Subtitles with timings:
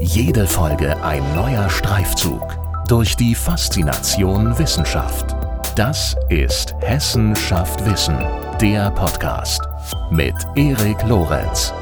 [0.00, 2.56] Jede Folge ein neuer Streifzug
[2.86, 5.34] durch die Faszination Wissenschaft.
[5.74, 8.16] Das ist Hessen schafft Wissen,
[8.60, 9.60] der Podcast
[10.12, 11.72] mit Erik Lorenz.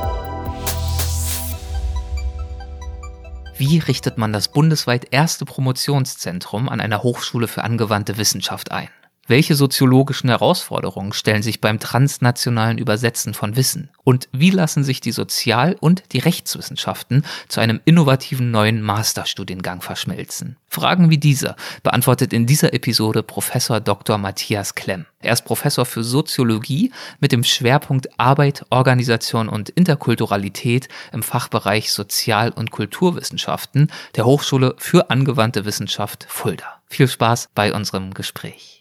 [3.59, 8.89] Wie richtet man das bundesweit erste Promotionszentrum an einer Hochschule für angewandte Wissenschaft ein?
[9.29, 13.88] Welche soziologischen Herausforderungen stellen sich beim transnationalen Übersetzen von Wissen?
[14.04, 20.56] Und wie lassen sich die Sozial- und die Rechtswissenschaften zu einem innovativen neuen Masterstudiengang verschmelzen?
[20.68, 24.16] Fragen wie diese beantwortet in dieser Episode Professor Dr.
[24.16, 25.06] Matthias Klemm.
[25.18, 32.52] Er ist Professor für Soziologie mit dem Schwerpunkt Arbeit, Organisation und Interkulturalität im Fachbereich Sozial-
[32.52, 36.80] und Kulturwissenschaften der Hochschule für angewandte Wissenschaft Fulda.
[36.87, 38.76] Viel Spaß bei unserem Gespräch.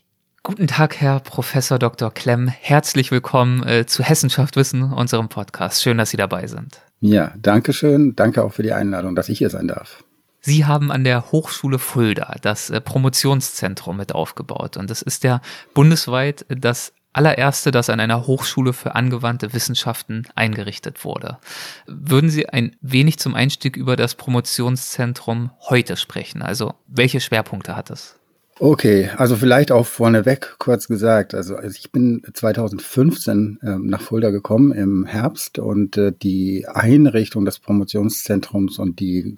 [0.46, 2.14] Guten Tag, Herr Professor Dr.
[2.14, 2.48] Klemm.
[2.48, 5.82] Herzlich willkommen äh, zu Hessenschaft Wissen, unserem Podcast.
[5.82, 6.82] Schön, dass Sie dabei sind.
[7.00, 8.16] Ja, danke schön.
[8.16, 10.04] Danke auch für die Einladung, dass ich hier sein darf.
[10.42, 15.42] Sie haben an der Hochschule Fulda das äh, Promotionszentrum mit aufgebaut und das ist ja
[15.74, 21.40] bundesweit das allererste, das an einer Hochschule für angewandte Wissenschaften eingerichtet wurde.
[21.88, 26.44] Würden Sie ein wenig zum Einstieg über das Promotionszentrum heute sprechen?
[26.44, 28.20] Also welche Schwerpunkte hat es?
[28.58, 31.36] Okay, also vielleicht auch vorneweg kurz gesagt.
[31.36, 37.44] Also, also ich bin 2015 äh, nach Fulda gekommen im Herbst und äh, die Einrichtung
[37.44, 39.38] des Promotionszentrums und die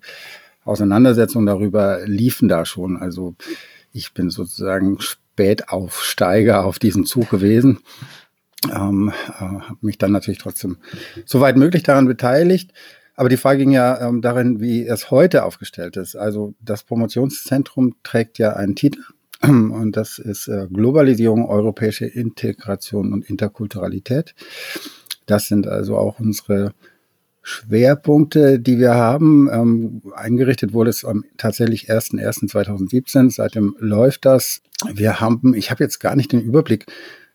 [0.65, 2.95] Auseinandersetzung darüber liefen da schon.
[2.97, 3.35] Also
[3.91, 7.79] ich bin sozusagen Spätaufsteiger auf diesen Zug gewesen.
[8.71, 10.77] Ähm, äh, habe mich dann natürlich trotzdem
[11.25, 12.71] soweit möglich daran beteiligt.
[13.17, 16.15] Aber die Frage ging ja ähm, darin, wie es heute aufgestellt ist.
[16.15, 19.01] Also das Promotionszentrum trägt ja einen Titel
[19.41, 24.35] und das ist äh, Globalisierung, europäische Integration und Interkulturalität.
[25.25, 26.73] Das sind also auch unsere
[27.41, 29.49] Schwerpunkte, die wir haben.
[29.51, 33.31] Ähm, eingerichtet wurde es am tatsächlich 1.1.2017.
[33.31, 34.61] Seitdem läuft das.
[34.93, 36.85] Wir haben, ich habe jetzt gar nicht den Überblick,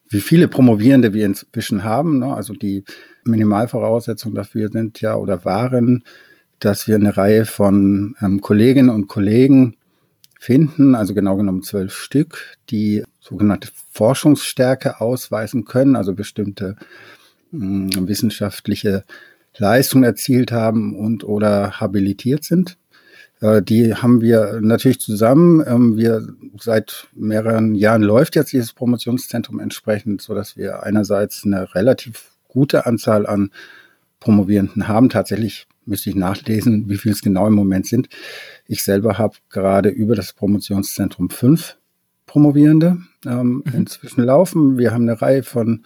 [0.08, 2.20] wie viele Promovierende wir inzwischen haben.
[2.20, 2.32] Ne?
[2.32, 2.84] Also die
[3.24, 6.04] Minimalvoraussetzungen dafür sind ja oder waren,
[6.58, 9.76] dass wir eine Reihe von ähm, Kolleginnen und Kollegen
[10.38, 16.76] finden, also genau genommen zwölf Stück, die sogenannte Forschungsstärke ausweisen können, also bestimmte
[17.52, 19.04] mh, hm, wissenschaftliche
[19.56, 22.76] Leistungen erzielt haben und oder habilitiert sind.
[23.40, 25.62] Äh, die haben wir natürlich zusammen.
[25.66, 26.26] Ähm, wir
[26.58, 32.86] seit mehreren Jahren läuft jetzt dieses Promotionszentrum entsprechend, so dass wir einerseits eine relativ gute
[32.86, 33.50] Anzahl an
[34.20, 35.08] Promovierenden haben.
[35.08, 38.08] Tatsächlich müsste ich nachlesen, wie viel es genau im Moment sind.
[38.66, 41.78] Ich selber habe gerade über das Promotionszentrum fünf
[42.26, 43.74] Promovierende ähm, mhm.
[43.74, 44.78] inzwischen laufen.
[44.78, 45.84] Wir haben eine Reihe von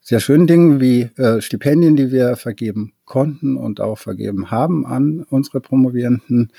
[0.00, 5.24] sehr schönen Dingen wie äh, Stipendien, die wir vergeben konnten und auch vergeben haben an
[5.28, 6.50] unsere Promovierenden,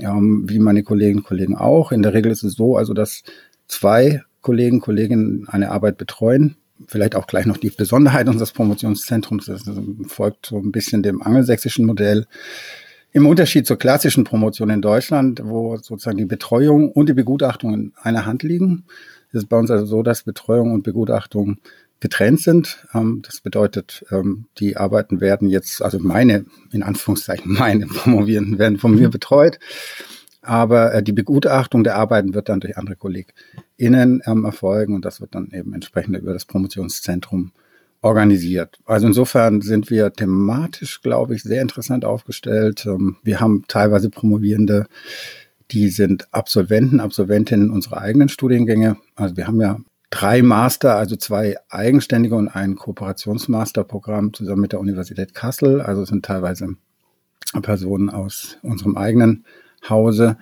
[0.00, 1.92] ähm, wie meine Kolleginnen und Kollegen auch.
[1.92, 3.22] In der Regel ist es so, also dass
[3.66, 6.56] zwei Kollegen, Kolleginnen eine Arbeit betreuen
[6.86, 9.46] vielleicht auch gleich noch die Besonderheit unseres Promotionszentrums.
[9.46, 9.62] Das
[10.06, 12.26] folgt so ein bisschen dem angelsächsischen Modell.
[13.12, 17.92] Im Unterschied zur klassischen Promotion in Deutschland, wo sozusagen die Betreuung und die Begutachtung in
[18.02, 18.86] einer Hand liegen,
[19.28, 21.58] ist es bei uns also so, dass Betreuung und Begutachtung
[22.00, 22.86] getrennt sind.
[22.92, 28.78] Ähm, das bedeutet, ähm, die Arbeiten werden jetzt, also meine, in Anführungszeichen, meine Promovierenden werden
[28.78, 29.58] von mir betreut.
[30.44, 35.20] Aber äh, die Begutachtung der Arbeiten wird dann durch andere KollegInnen ähm, erfolgen und das
[35.20, 37.52] wird dann eben entsprechend über das Promotionszentrum
[38.02, 38.78] organisiert.
[38.84, 42.84] Also insofern sind wir thematisch, glaube ich, sehr interessant aufgestellt.
[42.84, 44.86] Ähm, wir haben teilweise Promovierende,
[45.70, 48.98] die sind Absolventen, Absolventinnen unserer eigenen Studiengänge.
[49.16, 49.80] Also wir haben ja
[50.10, 55.80] drei Master, also zwei eigenständige und ein Kooperationsmasterprogramm zusammen mit der Universität Kassel.
[55.80, 56.76] Also es sind teilweise
[57.62, 59.46] Personen aus unserem eigenen
[59.88, 60.36] Hause,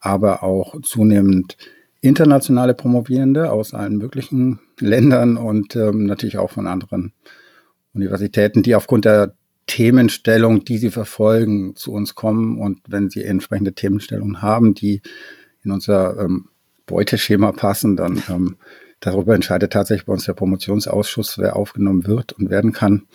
[0.00, 1.56] aber auch zunehmend
[2.00, 7.12] internationale Promovierende aus allen möglichen Ländern und ähm, natürlich auch von anderen
[7.92, 9.34] Universitäten, die aufgrund der
[9.66, 12.58] Themenstellung, die sie verfolgen, zu uns kommen.
[12.58, 15.02] Und wenn sie entsprechende Themenstellungen haben, die
[15.62, 16.48] in unser ähm,
[16.86, 18.56] Beuteschema passen, dann ähm,
[19.00, 23.06] darüber entscheidet tatsächlich bei uns der Promotionsausschuss, wer aufgenommen wird und werden kann.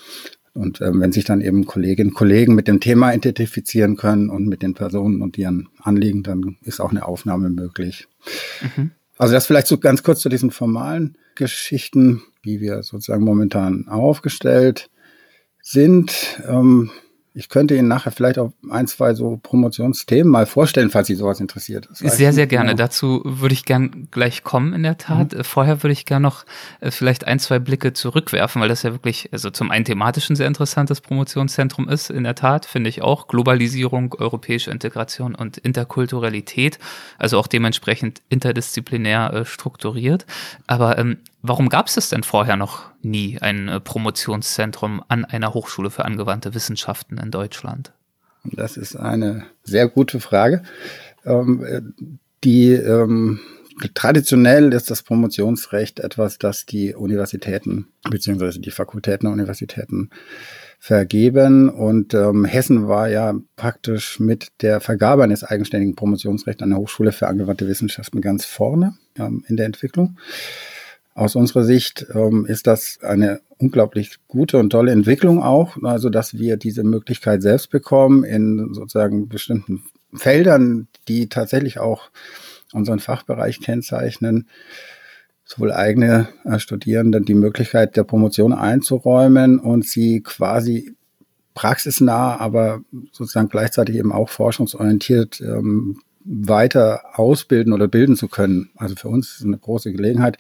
[0.53, 4.47] Und ähm, wenn sich dann eben Kolleginnen und Kollegen mit dem Thema identifizieren können und
[4.47, 8.07] mit den Personen und ihren Anliegen, dann ist auch eine Aufnahme möglich.
[8.75, 8.91] Mhm.
[9.17, 14.89] Also das vielleicht so ganz kurz zu diesen formalen Geschichten, wie wir sozusagen momentan aufgestellt
[15.61, 16.39] sind.
[16.47, 16.91] Ähm,
[17.35, 21.39] Ich könnte Ihnen nachher vielleicht auch ein, zwei so Promotionsthemen mal vorstellen, falls Sie sowas
[21.39, 21.87] interessiert.
[21.91, 22.71] Sehr, sehr gerne.
[22.71, 22.77] Genau.
[22.77, 25.33] Dazu würde ich gern gleich kommen in der Tat.
[25.33, 25.43] Mhm.
[25.43, 26.45] Vorher würde ich gern noch
[26.79, 30.35] äh, vielleicht ein, zwei Blicke zurückwerfen, weil das ja wirklich, also zum einen thematisch ein
[30.35, 33.27] sehr interessantes Promotionszentrum ist, in der Tat, finde ich auch.
[33.27, 36.77] Globalisierung, europäische Integration und Interkulturalität,
[37.17, 40.27] also auch dementsprechend interdisziplinär äh, strukturiert.
[40.67, 45.89] Aber ähm, Warum gab es denn vorher noch nie ein äh, Promotionszentrum an einer Hochschule
[45.89, 47.91] für angewandte Wissenschaften in Deutschland?
[48.45, 50.63] Das ist eine sehr gute Frage.
[51.25, 51.81] Ähm, äh,
[52.45, 53.41] die ähm,
[53.93, 60.11] traditionell ist das Promotionsrecht etwas, das die Universitäten beziehungsweise die Fakultäten der Universitäten
[60.79, 61.67] vergeben.
[61.67, 67.11] Und ähm, Hessen war ja praktisch mit der Vergabe eines eigenständigen Promotionsrechts an der Hochschule
[67.11, 70.17] für angewandte Wissenschaften ganz vorne ähm, in der Entwicklung.
[71.15, 76.37] Aus unserer Sicht ähm, ist das eine unglaublich gute und tolle Entwicklung auch, also dass
[76.37, 79.83] wir diese Möglichkeit selbst bekommen in sozusagen bestimmten
[80.13, 82.09] Feldern, die tatsächlich auch
[82.73, 84.47] unseren Fachbereich kennzeichnen,
[85.45, 90.95] sowohl eigene äh, Studierende die Möglichkeit der Promotion einzuräumen und sie quasi
[91.53, 92.81] praxisnah, aber
[93.11, 98.71] sozusagen gleichzeitig eben auch forschungsorientiert ähm, weiter ausbilden oder bilden zu können.
[98.77, 100.37] Also für uns ist eine große Gelegenheit,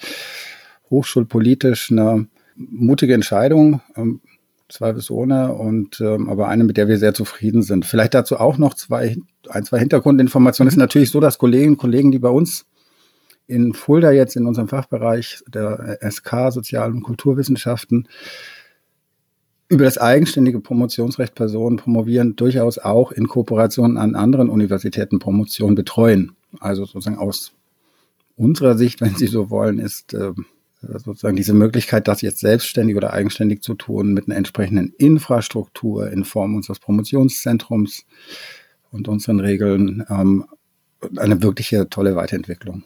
[0.93, 4.21] hochschulpolitisch eine mutige Entscheidung, ähm,
[4.69, 7.85] zweifelsohne, und ähm, aber eine, mit der wir sehr zufrieden sind.
[7.85, 9.17] Vielleicht dazu auch noch zwei,
[9.49, 10.67] ein, zwei Hintergrundinformationen.
[10.67, 12.65] Es ist natürlich so, dass Kolleginnen und Kollegen, die bei uns
[13.45, 18.07] in Fulda jetzt in unserem Fachbereich der SK Sozial- und Kulturwissenschaften
[19.67, 26.33] über das eigenständige Promotionsrecht Personen promovieren, durchaus auch in Kooperation an anderen Universitäten Promotion betreuen.
[26.59, 27.53] Also sozusagen aus
[28.35, 30.31] unserer Sicht, wenn Sie so wollen, ist äh,
[30.87, 36.25] sozusagen diese Möglichkeit, das jetzt selbstständig oder eigenständig zu tun, mit einer entsprechenden Infrastruktur in
[36.25, 38.05] Form unseres Promotionszentrums
[38.91, 40.45] und unseren Regeln, ähm,
[41.17, 42.83] eine wirkliche tolle Weiterentwicklung.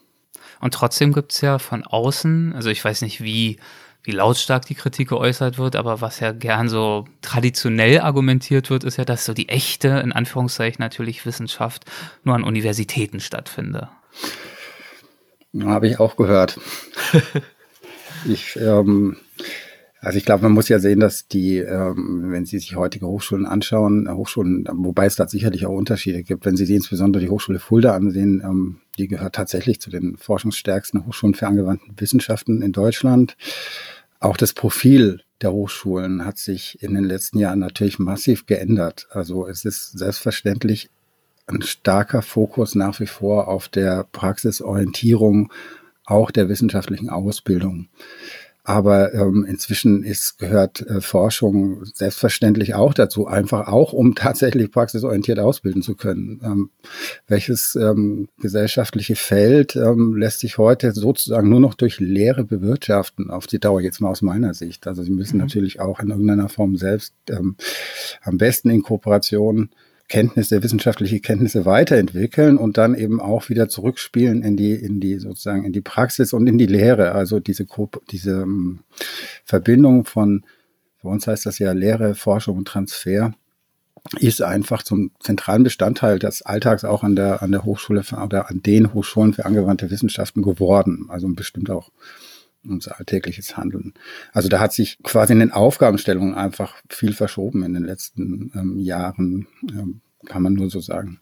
[0.60, 3.58] Und trotzdem gibt es ja von außen, also ich weiß nicht, wie,
[4.04, 8.98] wie lautstark die Kritik geäußert wird, aber was ja gern so traditionell argumentiert wird, ist
[8.98, 11.86] ja, dass so die echte, in Anführungszeichen natürlich Wissenschaft,
[12.24, 13.90] nur an Universitäten stattfinde.
[15.62, 16.60] Habe ich auch gehört.
[18.26, 19.18] Ich, ähm,
[20.00, 23.46] also ich glaube, man muss ja sehen, dass die, ähm, wenn Sie sich heutige Hochschulen
[23.46, 27.60] anschauen, Hochschulen, wobei es da sicherlich auch Unterschiede gibt, wenn Sie sich insbesondere die Hochschule
[27.60, 33.38] Fulda ansehen, ähm, die gehört tatsächlich zu den forschungsstärksten Hochschulen für angewandte Wissenschaften in Deutschland.
[34.20, 39.08] Auch das Profil der Hochschulen hat sich in den letzten Jahren natürlich massiv geändert.
[39.12, 40.90] Also es ist selbstverständlich
[41.48, 45.52] ein starker Fokus nach wie vor auf der Praxisorientierung
[46.08, 47.90] auch der wissenschaftlichen Ausbildung.
[48.68, 55.40] Aber ähm, inzwischen ist, gehört äh, Forschung selbstverständlich auch dazu, einfach auch, um tatsächlich praxisorientiert
[55.40, 56.42] ausbilden zu können.
[56.44, 56.70] Ähm,
[57.28, 63.48] welches ähm, gesellschaftliche Feld ähm, lässt sich heute sozusagen nur noch durch Lehre bewirtschaften, auf
[63.48, 64.86] die Dauer jetzt mal aus meiner Sicht.
[64.86, 65.44] Also Sie müssen mhm.
[65.44, 67.56] natürlich auch in irgendeiner Form selbst ähm,
[68.22, 69.70] am besten in Kooperation
[70.08, 75.66] Kenntnisse, wissenschaftliche Kenntnisse weiterentwickeln und dann eben auch wieder zurückspielen in die, in die sozusagen
[75.66, 77.12] in die Praxis und in die Lehre.
[77.12, 77.66] Also diese,
[78.10, 78.80] diese ähm,
[79.44, 80.46] Verbindung von,
[81.02, 83.34] für uns heißt das ja Lehre, Forschung und Transfer,
[84.20, 88.50] ist einfach zum zentralen Bestandteil des Alltags auch an der, an der Hochschule für, oder
[88.50, 91.08] an den Hochschulen für angewandte Wissenschaften geworden.
[91.10, 91.92] Also bestimmt auch
[92.64, 93.94] unser alltägliches Handeln.
[94.34, 98.80] Also da hat sich quasi in den Aufgabenstellungen einfach viel verschoben in den letzten ähm,
[98.80, 101.20] Jahren, ähm, kann man nur so sagen.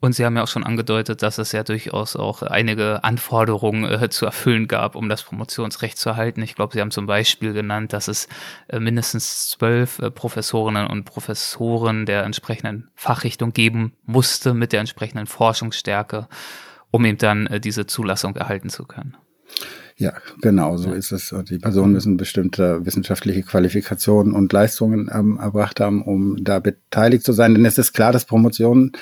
[0.00, 4.08] Und Sie haben ja auch schon angedeutet, dass es ja durchaus auch einige Anforderungen äh,
[4.08, 6.40] zu erfüllen gab, um das Promotionsrecht zu erhalten.
[6.40, 8.28] Ich glaube, Sie haben zum Beispiel genannt, dass es
[8.68, 15.26] äh, mindestens zwölf äh, Professorinnen und Professoren der entsprechenden Fachrichtung geben musste mit der entsprechenden
[15.26, 16.28] Forschungsstärke,
[16.92, 19.16] um eben dann äh, diese Zulassung erhalten zu können.
[20.00, 21.34] Ja, genau, so ist es.
[21.50, 27.32] Die Personen müssen bestimmte wissenschaftliche Qualifikationen und Leistungen ähm, erbracht haben, um da beteiligt zu
[27.32, 27.54] sein.
[27.54, 28.92] Denn es ist klar, dass Promotion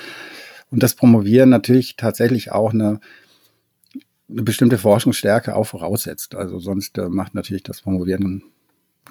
[0.71, 2.99] und das Promovieren natürlich tatsächlich auch eine,
[4.27, 6.33] eine bestimmte Forschungsstärke auch voraussetzt.
[6.33, 8.41] Also sonst äh, macht natürlich das Promovieren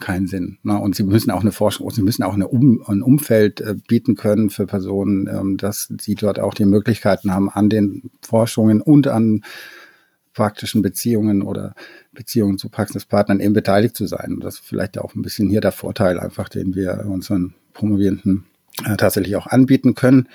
[0.01, 0.59] keinen Sinn.
[0.65, 0.77] Ne?
[0.77, 4.17] Und sie müssen auch eine Forschung, sie müssen auch eine um, ein Umfeld äh, bieten
[4.17, 9.07] können für Personen, ähm, dass sie dort auch die Möglichkeiten haben, an den Forschungen und
[9.07, 9.43] an
[10.37, 11.75] praktischen Beziehungen oder
[12.13, 14.35] Beziehungen zu Praxispartnern eben beteiligt zu sein.
[14.35, 18.45] Und das ist vielleicht auch ein bisschen hier der Vorteil einfach, den wir unseren Promovierenden
[18.85, 20.29] äh, tatsächlich auch anbieten können.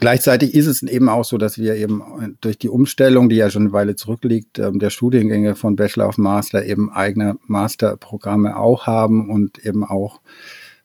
[0.00, 3.62] Gleichzeitig ist es eben auch so, dass wir eben durch die Umstellung, die ja schon
[3.62, 9.30] eine Weile zurückliegt, ähm, der Studiengänge von Bachelor of Master eben eigene Masterprogramme auch haben
[9.30, 10.20] und eben auch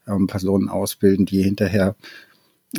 [0.08, 1.96] ähm, Personen ausbilden, die hinterher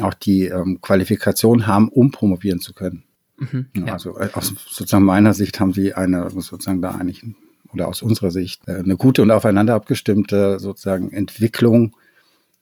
[0.00, 3.04] auch die ähm, Qualifikation haben, um promovieren zu können.
[3.40, 3.94] Mhm, ja.
[3.94, 7.24] Also äh, aus sozusagen meiner Sicht haben sie eine sozusagen da eigentlich
[7.72, 11.96] oder aus unserer Sicht äh, eine gute und aufeinander abgestimmte sozusagen Entwicklung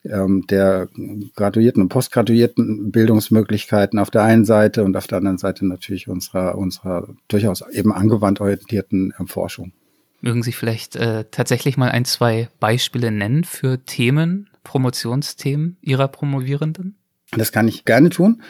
[0.05, 0.89] ähm, der
[1.35, 6.57] graduierten und postgraduierten Bildungsmöglichkeiten auf der einen Seite und auf der anderen Seite natürlich unserer,
[6.57, 9.73] unserer durchaus eben angewandt orientierten äh, Forschung.
[10.21, 16.97] Mögen Sie vielleicht äh, tatsächlich mal ein, zwei Beispiele nennen für Themen, Promotionsthemen Ihrer Promovierenden?
[17.33, 18.43] Das kann ich gerne tun.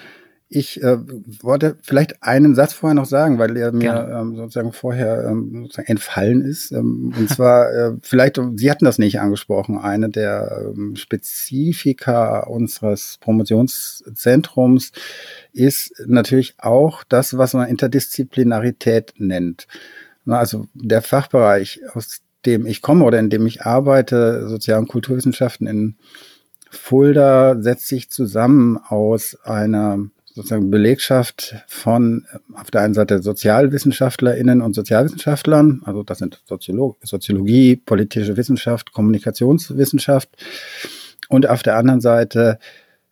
[0.51, 0.97] Ich äh,
[1.43, 5.89] wollte vielleicht einen Satz vorher noch sagen, weil er mir ähm, sozusagen vorher ähm, sozusagen
[5.89, 6.73] entfallen ist.
[6.73, 13.19] Ähm, und zwar, äh, vielleicht, Sie hatten das nicht angesprochen, eine der ähm, Spezifika unseres
[13.21, 14.93] Promotionszentrums
[15.53, 19.67] ist natürlich auch das, was man Interdisziplinarität nennt.
[20.27, 25.67] Also der Fachbereich, aus dem ich komme oder in dem ich arbeite, Sozial- und Kulturwissenschaften
[25.67, 25.97] in
[26.71, 29.99] Fulda, setzt sich zusammen aus einer
[30.39, 37.75] sozusagen Belegschaft von auf der einen Seite SozialwissenschaftlerInnen und Sozialwissenschaftlern, also das sind Soziolo Soziologie,
[37.75, 40.29] politische Wissenschaft, Kommunikationswissenschaft
[41.29, 42.61] und auf der anderen Seite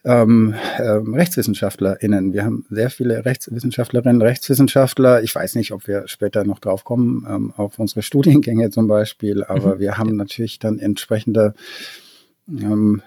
[0.04, 2.32] ähm, ähm, RechtswissenschaftlerInnen.
[2.32, 5.24] Wir haben sehr viele Rechtswissenschaftlerinnen, Rechtswissenschaftler.
[5.24, 9.42] Ich weiß nicht, ob wir später noch drauf kommen, ähm, auf unsere Studiengänge zum Beispiel,
[9.42, 9.78] aber mhm.
[9.80, 11.54] wir haben natürlich dann entsprechende
[12.48, 13.02] ähm,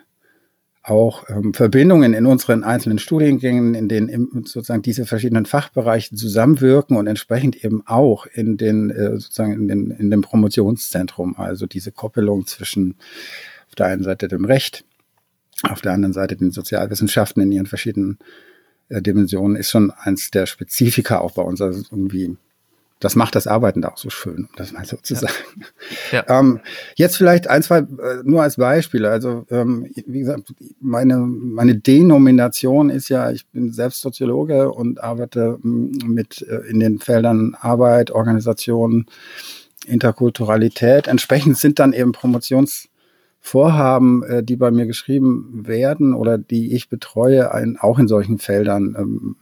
[0.90, 7.08] auch ähm, Verbindungen in unseren einzelnen Studiengängen, in denen sozusagen diese verschiedenen Fachbereiche zusammenwirken und
[7.08, 12.46] entsprechend eben auch in den äh, sozusagen in, den, in dem Promotionszentrum, also diese Koppelung
[12.46, 12.96] zwischen
[13.68, 14.86] auf der einen Seite dem Recht,
[15.64, 18.18] auf der anderen Seite den Sozialwissenschaften in ihren verschiedenen
[18.90, 22.38] äh, Dimensionen ist schon eins der Spezifika auch bei uns, also irgendwie
[23.00, 25.34] das macht das Arbeiten da auch so schön, um das mal so zu sagen.
[26.12, 26.26] Ja.
[26.28, 26.60] Ähm,
[26.96, 27.86] jetzt vielleicht ein, zwei, äh,
[28.24, 29.10] nur als Beispiele.
[29.10, 35.60] Also, ähm, wie gesagt, meine, meine Denomination ist ja, ich bin selbst Soziologe und arbeite
[35.62, 39.06] mm, mit äh, in den Feldern Arbeit, Organisation,
[39.86, 41.08] Interkulturalität.
[41.08, 47.54] Entsprechend sind dann eben Promotionsvorhaben, äh, die bei mir geschrieben werden oder die ich betreue,
[47.54, 49.38] ein, auch in solchen Feldern ähm,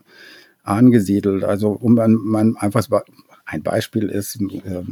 [0.62, 1.44] angesiedelt.
[1.44, 2.84] Also um man, man einfach
[3.48, 4.84] ein Beispiel ist, äh,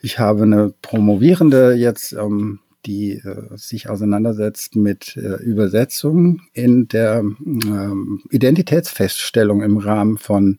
[0.00, 7.18] ich habe eine Promovierende jetzt, ähm, die äh, sich auseinandersetzt mit äh, Übersetzung in der
[7.18, 10.58] ähm, Identitätsfeststellung im Rahmen von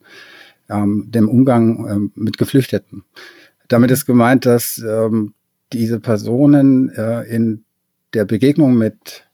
[0.68, 3.04] ähm, dem Umgang ähm, mit Geflüchteten.
[3.68, 5.34] Damit ist gemeint, dass ähm,
[5.72, 7.64] diese Personen äh, in
[8.14, 9.24] der Begegnung mit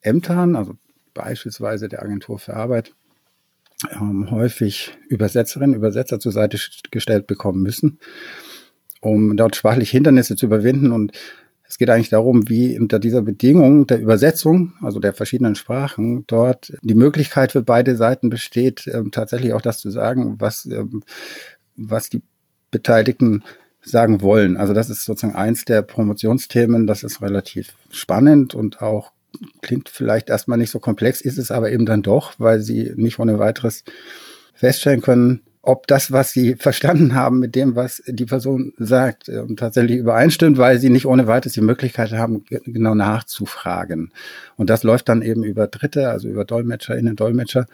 [0.00, 0.76] Ämtern, also
[1.14, 2.94] beispielsweise der Agentur für Arbeit,
[3.90, 6.58] ähm, häufig Übersetzerinnen, Übersetzer zur Seite
[6.90, 7.98] gestellt bekommen müssen,
[9.00, 10.92] um dort sprachliche Hindernisse zu überwinden.
[10.92, 11.12] Und
[11.68, 16.72] es geht eigentlich darum, wie unter dieser Bedingung der Übersetzung, also der verschiedenen Sprachen, dort
[16.82, 21.02] die Möglichkeit für beide Seiten besteht, ähm, tatsächlich auch das zu sagen, was, ähm,
[21.76, 22.22] was die
[22.70, 23.42] Beteiligten
[23.82, 24.56] sagen wollen.
[24.56, 26.86] Also das ist sozusagen eins der Promotionsthemen.
[26.86, 29.12] Das ist relativ spannend und auch
[29.62, 33.18] klingt vielleicht erstmal nicht so komplex, ist es aber eben dann doch, weil sie nicht
[33.18, 33.84] ohne weiteres
[34.54, 39.56] feststellen können, ob das, was sie verstanden haben mit dem, was die Person sagt, ähm,
[39.56, 44.12] tatsächlich übereinstimmt, weil sie nicht ohne weiteres die Möglichkeit haben, genau nachzufragen.
[44.56, 47.66] Und das läuft dann eben über Dritte, also über DolmetscherInnen, Dolmetscher.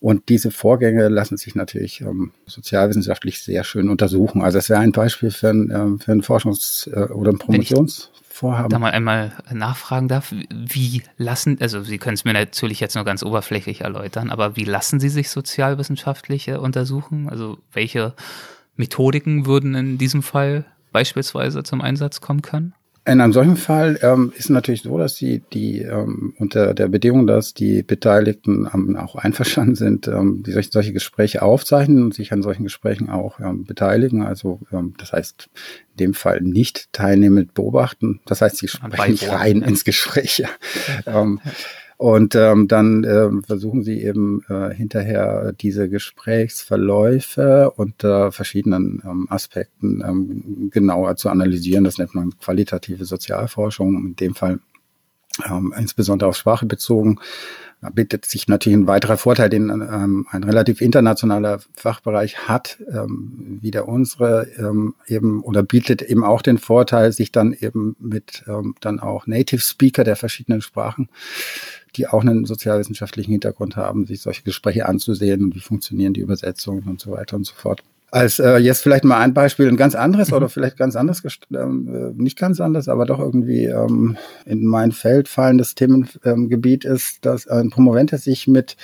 [0.00, 4.42] Und diese Vorgänge lassen sich natürlich ähm, sozialwissenschaftlich sehr schön untersuchen.
[4.42, 8.10] Also es wäre ein Beispiel für ein, ähm, für ein Forschungs- äh, oder ein Promotions-
[8.36, 8.68] vorhaben.
[8.68, 13.04] Da mal einmal nachfragen darf, wie lassen, also Sie können es mir natürlich jetzt nur
[13.04, 17.28] ganz oberflächlich erläutern, aber wie lassen Sie sich sozialwissenschaftliche untersuchen?
[17.28, 18.14] Also welche
[18.76, 22.74] Methodiken würden in diesem Fall beispielsweise zum Einsatz kommen können?
[23.06, 27.28] In einem solchen Fall ähm, ist natürlich so, dass die, die ähm, unter der Bedingung,
[27.28, 32.32] dass die Beteiligten ähm, auch einverstanden sind, ähm, die solche, solche Gespräche aufzeichnen und sich
[32.32, 34.22] an solchen Gesprächen auch ähm, beteiligen.
[34.22, 35.48] Also ähm, das heißt,
[35.92, 38.20] in dem Fall nicht teilnehmend beobachten.
[38.26, 40.42] Das heißt, sie sprechen rein ins Gespräch.
[41.06, 41.38] ähm,
[41.98, 50.02] und ähm, dann äh, versuchen sie eben äh, hinterher diese Gesprächsverläufe unter verschiedenen ähm, Aspekten
[50.06, 51.84] ähm, genauer zu analysieren.
[51.84, 54.60] Das nennt man qualitative Sozialforschung, in dem Fall
[55.50, 57.18] ähm, insbesondere auf Sprache bezogen.
[57.82, 63.58] Da bietet sich natürlich ein weiterer Vorteil, den ähm, ein relativ internationaler Fachbereich hat, ähm,
[63.60, 68.44] wie der unsere, ähm, eben oder bietet eben auch den Vorteil, sich dann eben mit
[68.48, 71.10] ähm, dann auch Native Speaker der verschiedenen Sprachen
[71.96, 76.84] die auch einen sozialwissenschaftlichen Hintergrund haben, sich solche Gespräche anzusehen und wie funktionieren die Übersetzungen
[76.84, 77.82] und so weiter und so fort.
[78.12, 80.36] Als äh, jetzt vielleicht mal ein Beispiel, ein ganz anderes mhm.
[80.36, 81.22] oder vielleicht ganz anderes,
[81.52, 86.92] ähm, äh, nicht ganz anders, aber doch irgendwie ähm, in mein Feld fallendes Themengebiet ähm,
[86.92, 88.76] ist, dass ein Promovent sich mit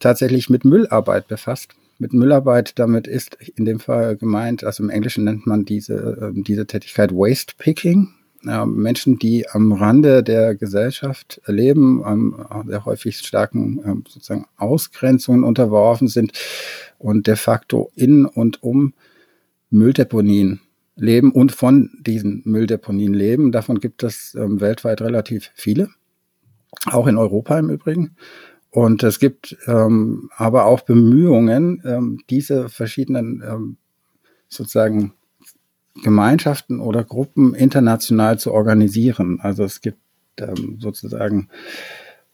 [0.00, 1.74] tatsächlich mit Müllarbeit befasst.
[1.98, 6.42] Mit Müllarbeit, damit ist in dem Fall gemeint, also im Englischen nennt man diese, äh,
[6.42, 8.08] diese Tätigkeit Waste Picking.
[8.44, 16.08] Menschen, die am Rande der Gesellschaft leben, ähm, sehr häufig starken ähm, sozusagen Ausgrenzungen unterworfen
[16.08, 16.32] sind
[16.98, 18.94] und de facto in und um
[19.70, 20.60] Mülldeponien
[20.96, 23.52] leben und von diesen Mülldeponien leben.
[23.52, 25.88] Davon gibt es ähm, weltweit relativ viele,
[26.86, 28.16] auch in Europa im Übrigen.
[28.70, 33.76] Und es gibt ähm, aber auch Bemühungen, ähm, diese verschiedenen ähm,
[34.48, 35.14] sozusagen
[36.02, 39.38] Gemeinschaften oder Gruppen international zu organisieren.
[39.40, 39.98] Also es gibt
[40.38, 41.48] ähm, sozusagen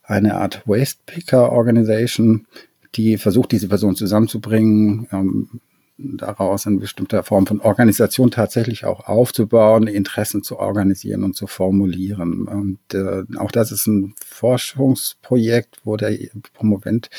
[0.02, 2.46] eine Art Waste Picker Organization,
[2.94, 5.60] die versucht, diese Person zusammenzubringen, ähm,
[5.98, 12.48] daraus eine bestimmte Form von Organisation tatsächlich auch aufzubauen, Interessen zu organisieren und zu formulieren.
[12.48, 16.16] Und äh, auch das ist ein Forschungsprojekt, wo der
[16.54, 17.10] Promovent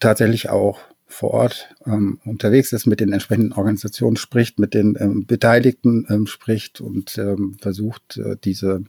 [0.00, 0.80] tatsächlich auch
[1.18, 6.28] vor Ort ähm, unterwegs ist, mit den entsprechenden Organisationen spricht, mit den ähm, Beteiligten ähm,
[6.28, 8.84] spricht und ähm, versucht, äh, diese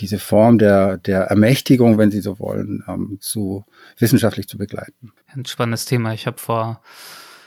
[0.00, 3.64] diese Form der, der Ermächtigung, wenn Sie so wollen, ähm, zu
[3.96, 5.12] wissenschaftlich zu begleiten.
[5.28, 6.12] Ein spannendes Thema.
[6.12, 6.82] Ich habe vor,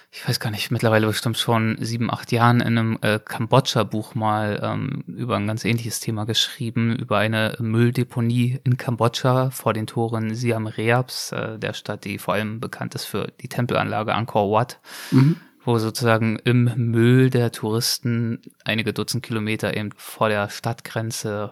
[0.09, 4.59] ich weiß gar nicht, mittlerweile bestimmt schon sieben, acht Jahren in einem äh, Kambodscha-Buch mal
[4.63, 10.33] ähm, über ein ganz ähnliches Thema geschrieben, über eine Mülldeponie in Kambodscha vor den Toren
[10.33, 14.79] Siam Reaps, äh, der Stadt, die vor allem bekannt ist für die Tempelanlage Angkor Wat.
[15.11, 15.37] Mhm
[15.67, 21.51] wo sozusagen im Müll der Touristen einige Dutzend Kilometer eben vor der Stadtgrenze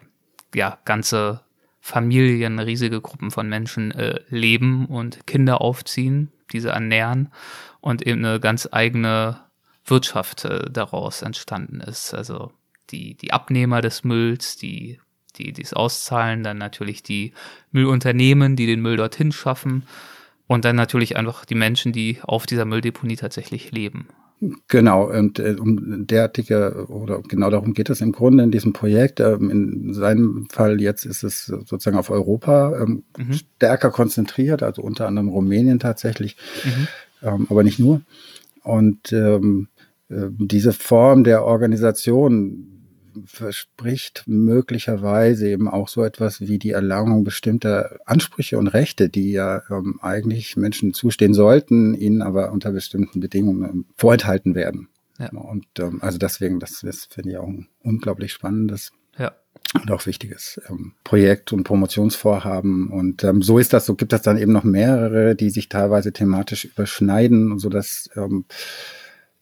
[0.55, 1.41] ja, ganze
[1.81, 7.31] Familien, riesige Gruppen von Menschen äh, leben und Kinder aufziehen, diese ernähren
[7.81, 9.39] und eben eine ganz eigene
[9.85, 12.13] Wirtschaft äh, daraus entstanden ist.
[12.13, 12.51] Also
[12.89, 14.99] die, die Abnehmer des Mülls, die,
[15.37, 17.33] die dies auszahlen, dann natürlich die
[17.71, 19.87] Müllunternehmen, die den Müll dorthin schaffen
[20.47, 24.07] und dann natürlich einfach die Menschen, die auf dieser Mülldeponie tatsächlich leben.
[24.67, 29.19] Genau, und äh, um derartige, oder genau darum geht es im Grunde in diesem Projekt.
[29.19, 33.33] Ähm, in seinem Fall jetzt ist es sozusagen auf Europa ähm, mhm.
[33.33, 36.87] stärker konzentriert, also unter anderem Rumänien tatsächlich, mhm.
[37.23, 38.01] ähm, aber nicht nur.
[38.63, 39.69] Und ähm,
[40.09, 42.74] äh, diese Form der Organisation
[43.25, 49.63] verspricht möglicherweise eben auch so etwas wie die Erlangung bestimmter Ansprüche und Rechte, die ja
[49.69, 54.89] ähm, eigentlich Menschen zustehen sollten, ihnen aber unter bestimmten Bedingungen ähm, vorenthalten werden.
[55.19, 55.29] Ja.
[55.29, 59.33] Und ähm, also deswegen, das, das finde ich auch ein unglaublich spannendes ja.
[59.73, 62.89] und auch wichtiges ähm, Projekt und Promotionsvorhaben.
[62.89, 66.11] Und ähm, so ist das, so gibt es dann eben noch mehrere, die sich teilweise
[66.11, 68.45] thematisch überschneiden, so dass ähm,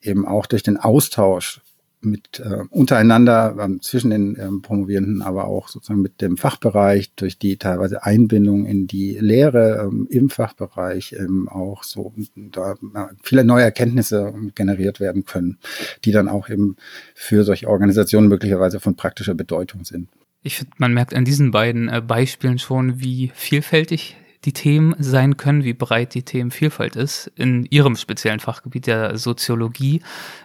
[0.00, 1.60] eben auch durch den Austausch
[2.04, 7.38] mit äh, untereinander ähm, zwischen den ähm, Promovierenden, aber auch sozusagen mit dem Fachbereich durch
[7.38, 12.76] die teilweise Einbindung in die Lehre ähm, im Fachbereich ähm, auch so da äh,
[13.22, 15.58] viele neue Erkenntnisse generiert werden können,
[16.04, 16.76] die dann auch eben
[17.14, 20.08] für solche Organisationen möglicherweise von praktischer Bedeutung sind.
[20.42, 25.36] Ich finde, man merkt an diesen beiden äh, Beispielen schon, wie vielfältig die Themen sein
[25.36, 30.02] können, wie breit die Themenvielfalt ist in Ihrem speziellen Fachgebiet der Soziologie.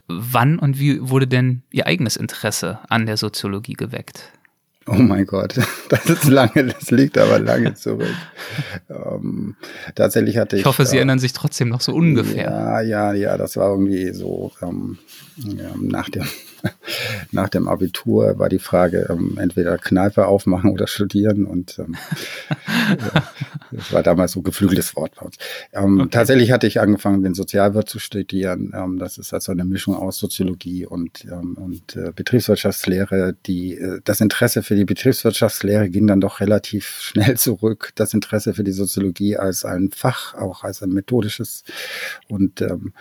[0.07, 4.31] Wann und wie wurde denn Ihr eigenes Interesse an der Soziologie geweckt?
[4.87, 5.55] Oh mein Gott,
[5.89, 8.15] das ist lange, das liegt aber lange zurück.
[8.89, 9.55] ähm,
[9.93, 10.61] tatsächlich hatte ich.
[10.61, 12.45] Ich hoffe, Sie äh, erinnern sich trotzdem noch so ungefähr.
[12.49, 14.97] Ja, ja, ja, das war irgendwie so ähm,
[15.37, 16.25] ja, nach dem
[17.31, 21.45] nach dem Abitur war die Frage, ähm, entweder Kneipe aufmachen oder studieren.
[21.45, 21.95] Und ähm,
[23.71, 25.37] das war damals so geflügeltes Wort bei uns.
[25.73, 26.09] Ähm, okay.
[26.11, 28.73] Tatsächlich hatte ich angefangen, den Sozialwirt zu studieren.
[28.75, 33.35] Ähm, das ist also eine Mischung aus Soziologie und, ähm, und äh, Betriebswirtschaftslehre.
[33.45, 37.91] Die, äh, das Interesse für die Betriebswirtschaftslehre ging dann doch relativ schnell zurück.
[37.95, 41.63] Das Interesse für die Soziologie als ein Fach, auch als ein methodisches
[42.27, 42.93] und ähm,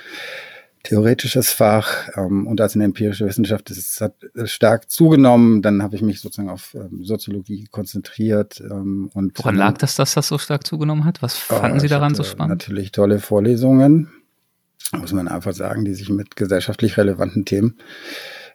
[0.89, 3.69] theoretisches Fach ähm, und als eine empirische Wissenschaft.
[3.69, 4.15] Das hat
[4.49, 5.61] stark zugenommen.
[5.61, 8.61] Dann habe ich mich sozusagen auf ähm, Soziologie konzentriert.
[8.61, 11.21] Ähm, und Woran lag das, dass das so stark zugenommen hat?
[11.21, 12.63] Was fanden oh, Sie daran so spannend?
[12.63, 14.09] Natürlich tolle Vorlesungen,
[14.99, 17.77] muss man einfach sagen, die sich mit gesellschaftlich relevanten Themen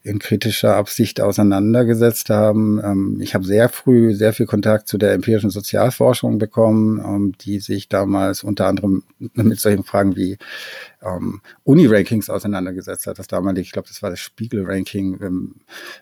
[0.04, 2.80] in kritischer Absicht auseinandergesetzt haben.
[2.84, 7.60] Ähm, ich habe sehr früh sehr viel Kontakt zu der empirischen Sozialforschung bekommen, ähm, die
[7.60, 10.38] sich damals unter anderem mit solchen Fragen wie
[11.02, 13.18] ähm, Uni-Rankings auseinandergesetzt hat.
[13.18, 15.54] Das damalige, ich glaube, das war das Spiegel-Ranking.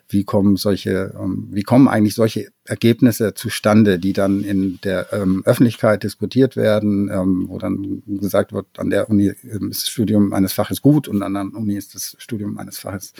[0.08, 1.14] Wie kommen solche,
[1.50, 7.08] wie kommen eigentlich solche Ergebnisse zustande, die dann in der Öffentlichkeit diskutiert werden,
[7.48, 11.34] wo dann gesagt wird, an der Uni ist das Studium eines Faches gut und an
[11.34, 13.12] der Uni ist das Studium eines Faches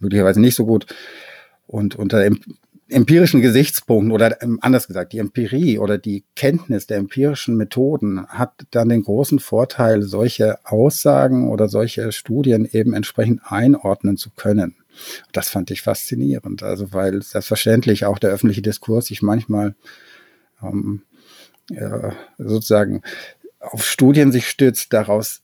[0.00, 0.86] möglicherweise nicht so gut.
[1.66, 2.28] Und unter
[2.90, 8.52] empirischen Gesichtspunkten oder ähm, anders gesagt, die Empirie oder die Kenntnis der empirischen Methoden hat
[8.72, 14.74] dann den großen Vorteil, solche Aussagen oder solche Studien eben entsprechend einordnen zu können.
[15.32, 19.74] Das fand ich faszinierend, also weil selbstverständlich auch der öffentliche Diskurs sich manchmal
[20.62, 21.02] ähm,
[21.70, 23.02] ja, sozusagen
[23.60, 25.42] auf Studien sich stützt, daraus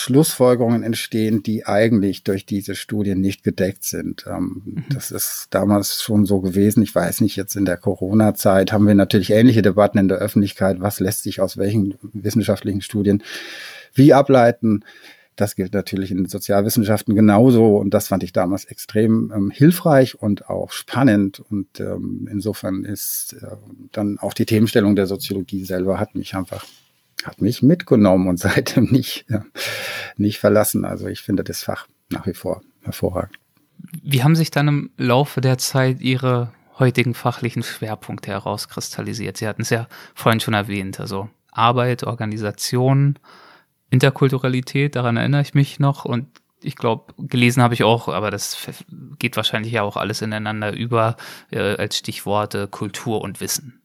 [0.00, 4.24] Schlussfolgerungen entstehen, die eigentlich durch diese Studien nicht gedeckt sind.
[4.26, 4.84] Ähm, mhm.
[4.92, 6.82] Das ist damals schon so gewesen.
[6.82, 10.80] Ich weiß nicht, jetzt in der Corona-Zeit haben wir natürlich ähnliche Debatten in der Öffentlichkeit.
[10.80, 13.22] Was lässt sich aus welchen wissenschaftlichen Studien
[13.94, 14.84] wie ableiten?
[15.36, 17.76] Das gilt natürlich in den Sozialwissenschaften genauso.
[17.76, 21.40] Und das fand ich damals extrem ähm, hilfreich und auch spannend.
[21.40, 23.56] Und ähm, insofern ist äh,
[23.92, 26.66] dann auch die Themenstellung der Soziologie selber hat mich einfach
[27.26, 29.44] hat mich mitgenommen und seitdem nicht, ja,
[30.16, 30.84] nicht verlassen.
[30.84, 33.38] Also ich finde das Fach nach wie vor hervorragend.
[34.02, 39.36] Wie haben sich dann im Laufe der Zeit Ihre heutigen fachlichen Schwerpunkte herauskristallisiert?
[39.36, 43.18] Sie hatten es ja vorhin schon erwähnt, also Arbeit, Organisation,
[43.90, 46.28] Interkulturalität, daran erinnere ich mich noch und
[46.62, 48.56] ich glaube, gelesen habe ich auch, aber das
[49.18, 51.16] geht wahrscheinlich ja auch alles ineinander über
[51.50, 53.80] äh, als Stichworte Kultur und Wissen.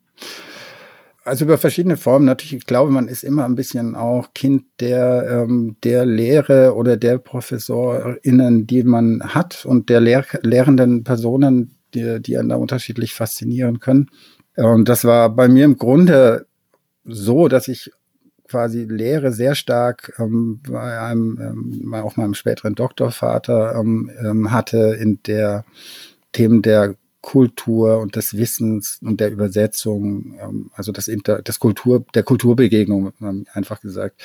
[1.26, 2.26] Also über verschiedene Formen.
[2.26, 6.98] Natürlich, ich glaube, man ist immer ein bisschen auch Kind der, ähm, der Lehre oder
[6.98, 13.16] der ProfessorInnen, die man hat und der Lehr lehrenden Personen, die, die einen da unterschiedlich
[13.16, 14.12] faszinieren können.
[14.56, 16.46] Und das war bei mir im Grunde
[17.04, 17.92] so, dass ich
[18.48, 24.96] quasi Lehre sehr stark ähm, bei einem, ähm, auch meinem späteren Doktorvater ähm, ähm, hatte
[25.00, 25.66] in der
[26.34, 32.06] Themen der Kultur und des Wissens und der Übersetzung, ähm, also das, Inter, das Kultur,
[32.14, 33.14] der Kulturbegegnung,
[33.52, 34.22] einfach gesagt,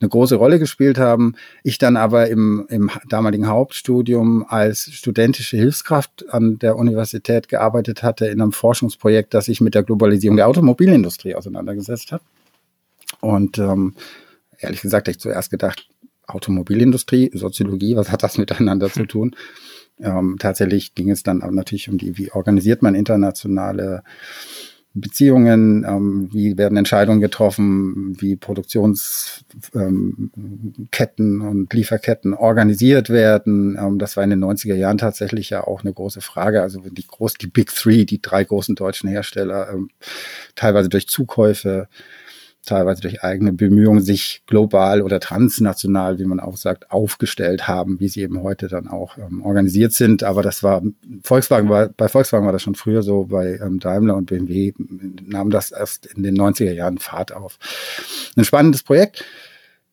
[0.00, 1.34] eine große Rolle gespielt haben.
[1.64, 8.26] Ich dann aber im, im damaligen Hauptstudium als studentische Hilfskraft an der Universität gearbeitet hatte
[8.26, 12.22] in einem Forschungsprojekt, das sich mit der Globalisierung der Automobilindustrie auseinandergesetzt hat.
[13.20, 13.94] Und ähm,
[14.60, 15.88] ehrlich gesagt, ich zuerst gedacht,
[16.28, 19.34] Automobilindustrie, Soziologie, was hat das miteinander zu tun?
[20.00, 24.02] Ähm, tatsächlich ging es dann aber natürlich um die, wie organisiert man internationale
[25.00, 30.30] Beziehungen, ähm, wie werden Entscheidungen getroffen, wie Produktionsketten
[31.18, 33.76] ähm, und Lieferketten organisiert werden.
[33.78, 36.62] Ähm, das war in den 90er Jahren tatsächlich ja auch eine große Frage.
[36.62, 39.90] Also wenn die groß, die Big Three, die drei großen deutschen Hersteller, ähm,
[40.54, 41.88] teilweise durch Zukäufe
[42.66, 48.08] teilweise durch eigene Bemühungen sich global oder transnational, wie man auch sagt, aufgestellt haben, wie
[48.08, 50.22] sie eben heute dann auch ähm, organisiert sind.
[50.22, 50.82] Aber das war
[51.22, 55.50] Volkswagen war bei Volkswagen war das schon früher so, bei ähm, Daimler und BMW nahm
[55.50, 57.58] das erst in den 90er Jahren Fahrt auf.
[58.36, 59.24] Ein spannendes Projekt.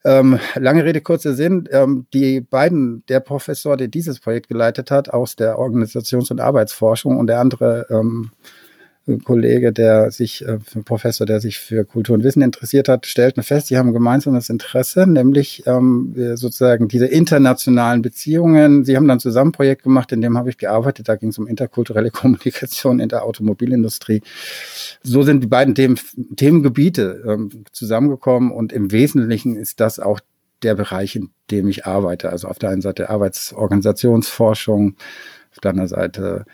[0.06, 1.70] Ähm, lange Rede, kurzer Sinn.
[1.72, 7.18] Ähm, die beiden, der Professor, der dieses Projekt geleitet hat, aus der Organisations- und Arbeitsforschung
[7.18, 8.32] und der andere ähm,
[9.26, 13.68] Kollege, der sich, äh, Professor, der sich für Kultur und Wissen interessiert hat, stellten fest,
[13.68, 18.86] sie haben ein gemeinsames Interesse, nämlich ähm, sozusagen diese internationalen Beziehungen.
[18.86, 21.38] Sie haben dann zusammen ein Projekt gemacht, in dem habe ich gearbeitet, da ging es
[21.38, 24.22] um interkulturelle Kommunikation in der Automobilindustrie.
[25.02, 26.00] So sind die beiden Themen,
[26.38, 30.22] Themengebiete ähm, zusammengekommen und im Wesentlichen ist das auch
[30.62, 32.30] der Bereich, in dem ich arbeite.
[32.30, 34.96] Also auf der einen Seite Arbeitsorganisationsforschung,
[35.52, 36.46] auf der anderen Seite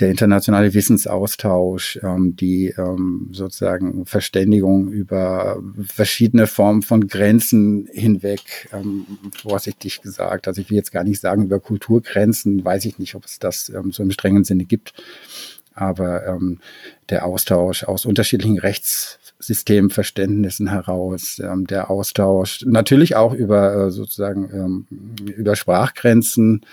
[0.00, 9.06] der internationale Wissensaustausch, ähm, die ähm, sozusagen Verständigung über verschiedene Formen von Grenzen hinweg, ähm,
[9.36, 10.48] vorsichtig gesagt.
[10.48, 13.68] Also ich will jetzt gar nicht sagen über Kulturgrenzen, weiß ich nicht, ob es das
[13.68, 14.94] ähm, so im strengen Sinne gibt.
[15.74, 16.58] Aber ähm,
[17.10, 24.86] der Austausch aus unterschiedlichen Rechtssystemverständnissen heraus, ähm, der Austausch natürlich auch über äh, sozusagen ähm,
[25.24, 26.66] über Sprachgrenzen,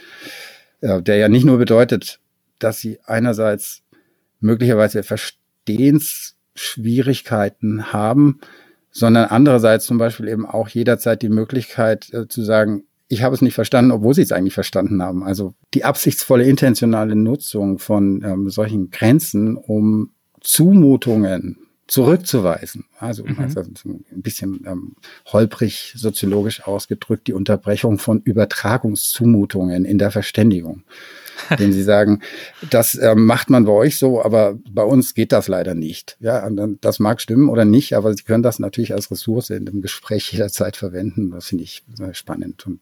[0.82, 2.20] äh, der ja nicht nur bedeutet,
[2.60, 3.84] dass sie einerseits
[4.40, 8.40] möglicherweise Verstehensschwierigkeiten haben,
[8.92, 13.42] sondern andererseits zum Beispiel eben auch jederzeit die Möglichkeit äh, zu sagen, ich habe es
[13.42, 15.24] nicht verstanden, obwohl sie es eigentlich verstanden haben.
[15.24, 22.86] Also die absichtsvolle intentionale Nutzung von ähm, solchen Grenzen, um Zumutungen zurückzuweisen.
[23.00, 23.40] Also, mhm.
[23.40, 24.96] also ein bisschen ähm,
[25.28, 30.84] holprig soziologisch ausgedrückt, die Unterbrechung von Übertragungszumutungen in der Verständigung.
[31.52, 32.22] Indem sie sagen,
[32.70, 36.18] das ähm, macht man bei euch so, aber bei uns geht das leider nicht.
[36.20, 36.48] Ja,
[36.82, 40.32] das mag stimmen oder nicht, aber sie können das natürlich als Ressource in dem Gespräch
[40.32, 41.32] jederzeit verwenden.
[41.32, 42.80] Das finde ich spannend und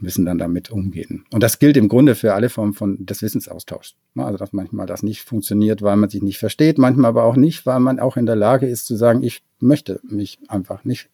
[0.00, 1.24] müssen dann damit umgehen.
[1.32, 3.96] Und das gilt im Grunde für alle Formen von des Wissensaustauschs.
[4.16, 7.66] Also dass manchmal das nicht funktioniert, weil man sich nicht versteht, manchmal aber auch nicht,
[7.66, 11.08] weil man auch in der Lage ist zu sagen, ich möchte mich einfach nicht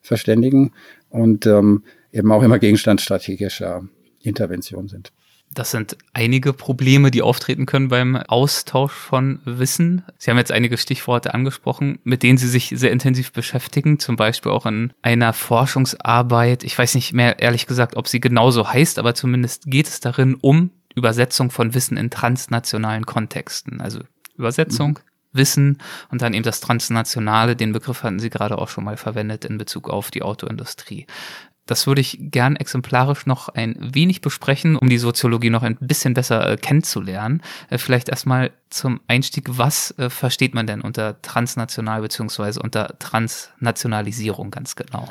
[0.00, 0.72] verständigen
[1.08, 3.88] und ähm, eben auch immer Gegenstand strategischer
[4.20, 5.12] Intervention sind.
[5.54, 10.02] Das sind einige Probleme, die auftreten können beim Austausch von Wissen.
[10.18, 14.50] Sie haben jetzt einige Stichworte angesprochen, mit denen Sie sich sehr intensiv beschäftigen, zum Beispiel
[14.50, 16.64] auch in einer Forschungsarbeit.
[16.64, 20.34] Ich weiß nicht mehr ehrlich gesagt, ob sie genauso heißt, aber zumindest geht es darin
[20.34, 23.80] um Übersetzung von Wissen in transnationalen Kontexten.
[23.80, 24.00] Also
[24.36, 25.38] Übersetzung, mhm.
[25.38, 25.78] Wissen
[26.10, 27.54] und dann eben das Transnationale.
[27.54, 31.06] Den Begriff hatten Sie gerade auch schon mal verwendet in Bezug auf die Autoindustrie.
[31.66, 36.14] Das würde ich gern exemplarisch noch ein wenig besprechen, um die Soziologie noch ein bisschen
[36.14, 37.42] besser äh, kennenzulernen.
[37.70, 44.50] Äh, vielleicht erstmal zum Einstieg, was äh, versteht man denn unter transnational beziehungsweise unter Transnationalisierung
[44.50, 45.08] ganz genau?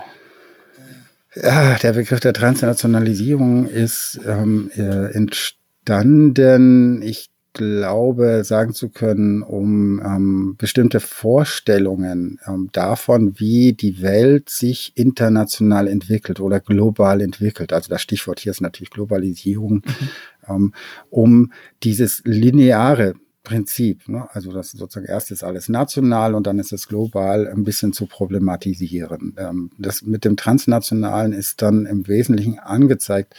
[1.35, 10.01] Ja, der Begriff der Transnationalisierung ist ähm, äh, entstanden, ich glaube, sagen zu können, um
[10.03, 17.71] ähm, bestimmte Vorstellungen ähm, davon, wie die Welt sich international entwickelt oder global entwickelt.
[17.71, 20.09] Also das Stichwort hier ist natürlich Globalisierung, mhm.
[20.49, 20.73] ähm,
[21.09, 23.13] um dieses lineare
[23.43, 24.25] Prinzip, ne?
[24.31, 28.05] also das sozusagen erst ist alles national und dann ist es global, ein bisschen zu
[28.05, 29.35] problematisieren.
[29.37, 33.35] Ähm, das mit dem Transnationalen ist dann im Wesentlichen angezeigt,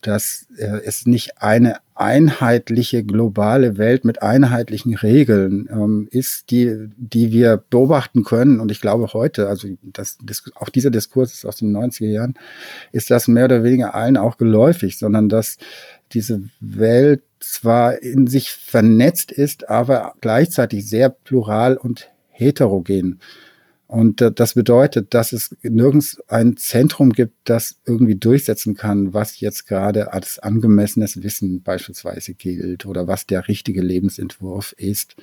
[0.00, 7.32] dass äh, es nicht eine einheitliche globale Welt mit einheitlichen Regeln ähm, ist, die, die
[7.32, 8.60] wir beobachten können.
[8.60, 10.18] Und ich glaube heute, also das,
[10.54, 12.34] auch dieser Diskurs ist aus den 90er Jahren,
[12.92, 15.56] ist das mehr oder weniger allen auch geläufig, sondern dass
[16.12, 23.20] diese Welt zwar in sich vernetzt ist, aber gleichzeitig sehr plural und heterogen.
[23.88, 29.68] Und das bedeutet, dass es nirgends ein Zentrum gibt, das irgendwie durchsetzen kann, was jetzt
[29.68, 35.14] gerade als angemessenes Wissen beispielsweise gilt oder was der richtige Lebensentwurf ist.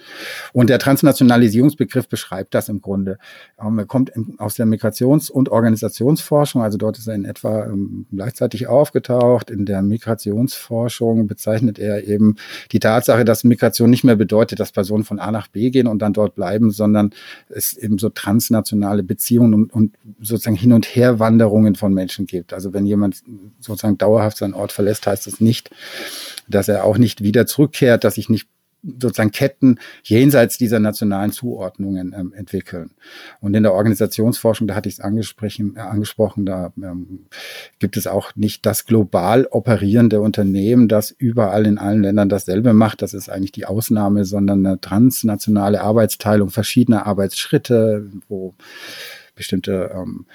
[0.53, 3.17] Und der Transnationalisierungsbegriff beschreibt das im Grunde.
[3.61, 8.05] Ähm, er kommt aus der Migrations- und Organisationsforschung, also dort ist er in etwa ähm,
[8.11, 9.49] gleichzeitig aufgetaucht.
[9.49, 12.35] In der Migrationsforschung bezeichnet er eben
[12.71, 15.99] die Tatsache, dass Migration nicht mehr bedeutet, dass Personen von A nach B gehen und
[15.99, 17.09] dann dort bleiben, sondern
[17.49, 22.53] es eben so trans transnationale Beziehungen und, und sozusagen Hin- und Herwanderungen von Menschen gibt.
[22.53, 23.23] Also wenn jemand
[23.59, 25.71] sozusagen dauerhaft seinen Ort verlässt, heißt das nicht,
[26.47, 28.47] dass er auch nicht wieder zurückkehrt, dass sich nicht
[28.83, 32.91] sozusagen Ketten jenseits dieser nationalen Zuordnungen ähm, entwickeln.
[33.39, 37.25] Und in der Organisationsforschung, da hatte ich es angesprochen, äh, angesprochen, da ähm,
[37.79, 43.01] gibt es auch nicht das global operierende Unternehmen, das überall in allen Ländern dasselbe macht.
[43.01, 48.53] Das ist eigentlich die Ausnahme, sondern eine transnationale Arbeitsteilung verschiedener Arbeitsschritte, wo
[49.35, 50.25] bestimmte ähm,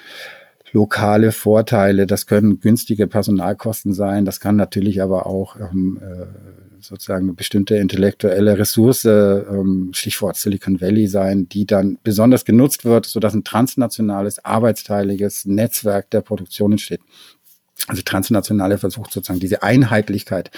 [0.72, 2.06] lokale Vorteile.
[2.06, 4.24] Das können günstige Personalkosten sein.
[4.24, 6.26] Das kann natürlich aber auch ähm, äh,
[6.80, 13.06] sozusagen eine bestimmte intellektuelle Ressource, ähm, Stichwort Silicon Valley sein, die dann besonders genutzt wird,
[13.06, 17.00] sodass ein transnationales, arbeitsteiliges Netzwerk der Produktion entsteht.
[17.86, 20.50] Also transnationale versucht sozusagen diese Einheitlichkeit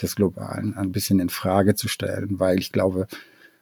[0.00, 3.08] des Globalen ein bisschen in Frage zu stellen, weil ich glaube,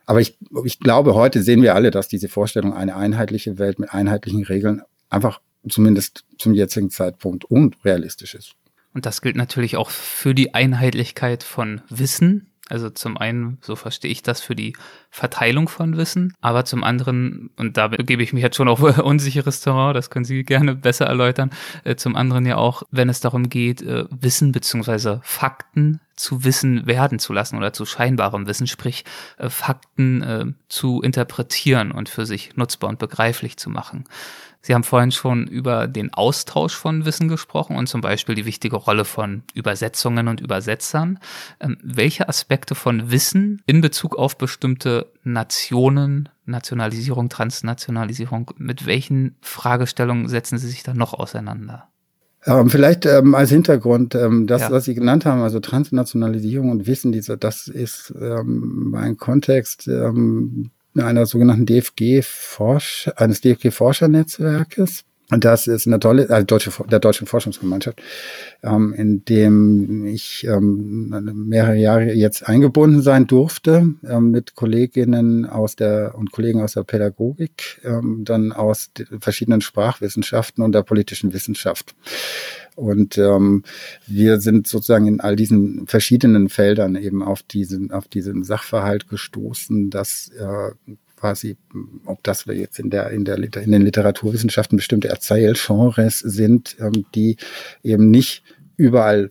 [0.05, 3.93] aber ich, ich glaube, heute sehen wir alle, dass diese Vorstellung eine einheitliche Welt mit
[3.93, 8.55] einheitlichen Regeln einfach zumindest zum jetzigen Zeitpunkt unrealistisch ist.
[8.97, 12.51] Und das gilt natürlich auch für die Einheitlichkeit von Wissen.
[12.71, 14.75] Also zum einen, so verstehe ich das, für die
[15.11, 19.61] Verteilung von Wissen, aber zum anderen, und da gebe ich mich jetzt schon auf unsicheres
[19.61, 21.51] Terrain, das können Sie gerne besser erläutern,
[21.85, 26.87] äh, zum anderen ja auch, wenn es darum geht, äh, Wissen beziehungsweise Fakten zu Wissen
[26.87, 29.05] werden zu lassen oder zu scheinbarem Wissen, sprich
[29.37, 34.05] äh, Fakten zu interpretieren und für sich nutzbar und begreiflich zu machen.
[34.67, 38.75] Sie haben vorhin schon über den Austausch von Wissen gesprochen und zum Beispiel die wichtige
[38.75, 41.21] Rolle von Übersetzungen und Übersetzern.
[41.61, 50.27] Ähm, welche Aspekte von Wissen in Bezug auf bestimmte Nationen, Nationalisierung, Transnationalisierung, mit welchen Fragestellungen
[50.27, 51.87] setzen Sie sich da noch auseinander?
[52.45, 54.73] Ähm, vielleicht ähm, als Hintergrund, ähm, das, ja.
[54.73, 60.73] was Sie genannt haben, also Transnationalisierung und Wissen, diese, das ist ähm, ein Kontext, ähm,
[61.01, 65.05] einer sogenannten DFG-Forsch, eines DFG-Forschernetzwerkes.
[65.31, 68.01] Und das ist eine tolle, also deutsche, der Deutschen Forschungsgemeinschaft,
[68.63, 71.09] ähm, in dem ich ähm,
[71.49, 76.85] mehrere Jahre jetzt eingebunden sein durfte, ähm, mit Kolleginnen aus der und Kollegen aus der
[76.85, 81.97] Pädagogik, ähm, dann aus verschiedenen Sprachwissenschaften und der politischen Wissenschaft.
[82.77, 83.65] Und ähm,
[84.07, 89.91] wir sind sozusagen in all diesen verschiedenen Feldern eben auf diesen, auf diesen Sachverhalt gestoßen,
[89.91, 90.71] dass äh,
[91.27, 91.57] quasi,
[92.05, 97.05] ob das wir jetzt in der, in der, in den Literaturwissenschaften bestimmte Erzählgenres sind, ähm,
[97.15, 97.37] die
[97.83, 98.45] eben nicht
[98.77, 99.31] überall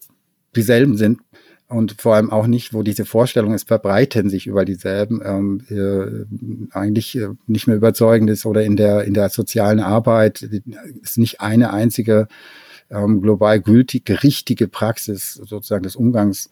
[0.55, 1.19] dieselben sind
[1.67, 6.75] und vor allem auch nicht, wo diese Vorstellungen, es verbreiten sich über dieselben, ähm, äh,
[6.75, 10.41] eigentlich äh, nicht mehr überzeugend ist oder in der, in der sozialen Arbeit
[11.01, 12.27] ist nicht eine einzige
[12.89, 16.49] ähm, global gültige, richtige Praxis sozusagen des Umgangs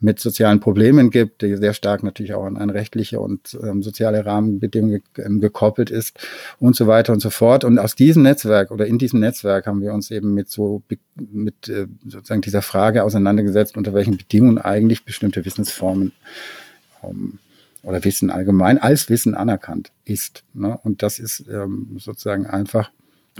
[0.00, 4.26] mit sozialen Problemen gibt, die sehr stark natürlich auch an, an rechtliche und ähm, soziale
[4.26, 6.18] Rahmenbedingungen ähm, gekoppelt ist
[6.58, 7.64] und so weiter und so fort.
[7.64, 10.82] Und aus diesem Netzwerk oder in diesem Netzwerk haben wir uns eben mit so
[11.16, 16.12] mit äh, sozusagen dieser Frage auseinandergesetzt, unter welchen Bedingungen eigentlich bestimmte Wissensformen
[17.02, 17.38] ähm,
[17.82, 20.42] oder Wissen allgemein als Wissen anerkannt ist.
[20.54, 20.78] Ne?
[20.82, 22.90] Und das ist ähm, sozusagen einfach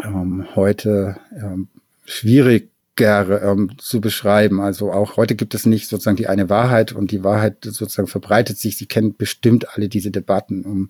[0.03, 1.69] ähm, heute ähm,
[2.05, 4.61] schwierig ähm, zu beschreiben.
[4.61, 8.59] Also auch heute gibt es nicht sozusagen die eine Wahrheit und die Wahrheit sozusagen verbreitet
[8.59, 8.77] sich.
[8.77, 10.89] Sie kennen bestimmt alle diese Debatten um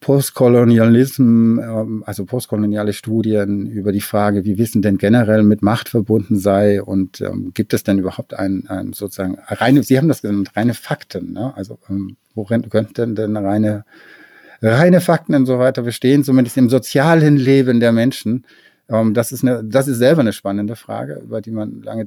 [0.00, 6.38] Postkolonialismus, ähm, also postkoloniale Studien über die Frage, wie Wissen denn generell mit Macht verbunden
[6.38, 10.52] sei und ähm, gibt es denn überhaupt ein, ein sozusagen reine, Sie haben das genannt,
[10.54, 11.52] reine Fakten, ne?
[11.56, 13.84] also ähm, worin könnten denn reine
[14.62, 18.44] reine Fakten und so weiter bestehen, zumindest im sozialen Leben der Menschen.
[18.88, 22.06] Ähm, das ist eine, das ist selber eine spannende Frage, über die man lange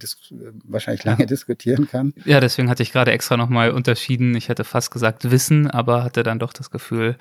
[0.63, 2.13] wahrscheinlich lange diskutieren kann.
[2.25, 4.35] Ja, deswegen hatte ich gerade extra nochmal unterschieden.
[4.35, 7.17] Ich hätte fast gesagt Wissen, aber hatte dann doch das Gefühl,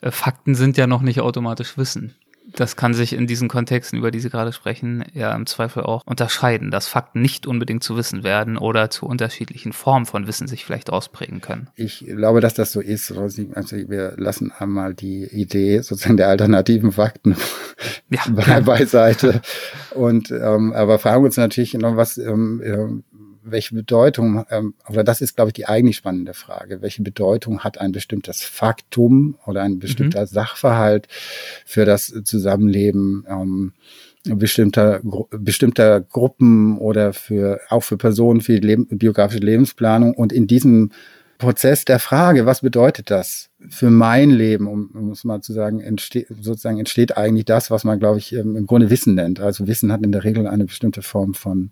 [0.00, 2.14] äh, Fakten sind ja noch nicht automatisch Wissen
[2.56, 6.02] das kann sich in diesen Kontexten, über die Sie gerade sprechen, ja im Zweifel auch
[6.06, 10.64] unterscheiden, dass Fakten nicht unbedingt zu Wissen werden oder zu unterschiedlichen Formen von Wissen sich
[10.64, 11.68] vielleicht ausprägen können.
[11.76, 13.12] Ich glaube, dass das so ist.
[13.12, 17.36] Also wir lassen einmal die Idee sozusagen der alternativen Fakten
[18.10, 19.42] ja, beiseite.
[19.94, 23.02] Und ähm, aber fragen uns natürlich noch, was ähm,
[23.42, 27.80] welche Bedeutung, ähm, oder das ist, glaube ich, die eigentlich spannende Frage, welche Bedeutung hat
[27.80, 30.26] ein bestimmtes Faktum oder ein bestimmter mhm.
[30.26, 31.08] Sachverhalt
[31.64, 33.72] für das Zusammenleben ähm,
[34.24, 35.00] bestimmter,
[35.30, 40.90] bestimmter Gruppen oder für, auch für Personen, für die Leb biografische Lebensplanung und in diesem
[41.38, 45.80] Prozess der Frage, was bedeutet das für mein Leben, um, um es mal zu sagen,
[45.80, 49.40] entsteht, sozusagen entsteht eigentlich das, was man, glaube ich, im Grunde Wissen nennt.
[49.40, 51.70] Also Wissen hat in der Regel eine bestimmte Form von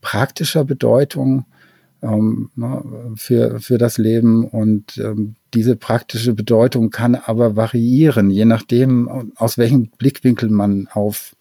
[0.00, 1.44] praktischer Bedeutung
[2.02, 2.82] ähm, ne,
[3.16, 4.44] für, für das Leben.
[4.44, 11.34] Und ähm, diese praktische Bedeutung kann aber variieren, je nachdem, aus welchem Blickwinkel man auf,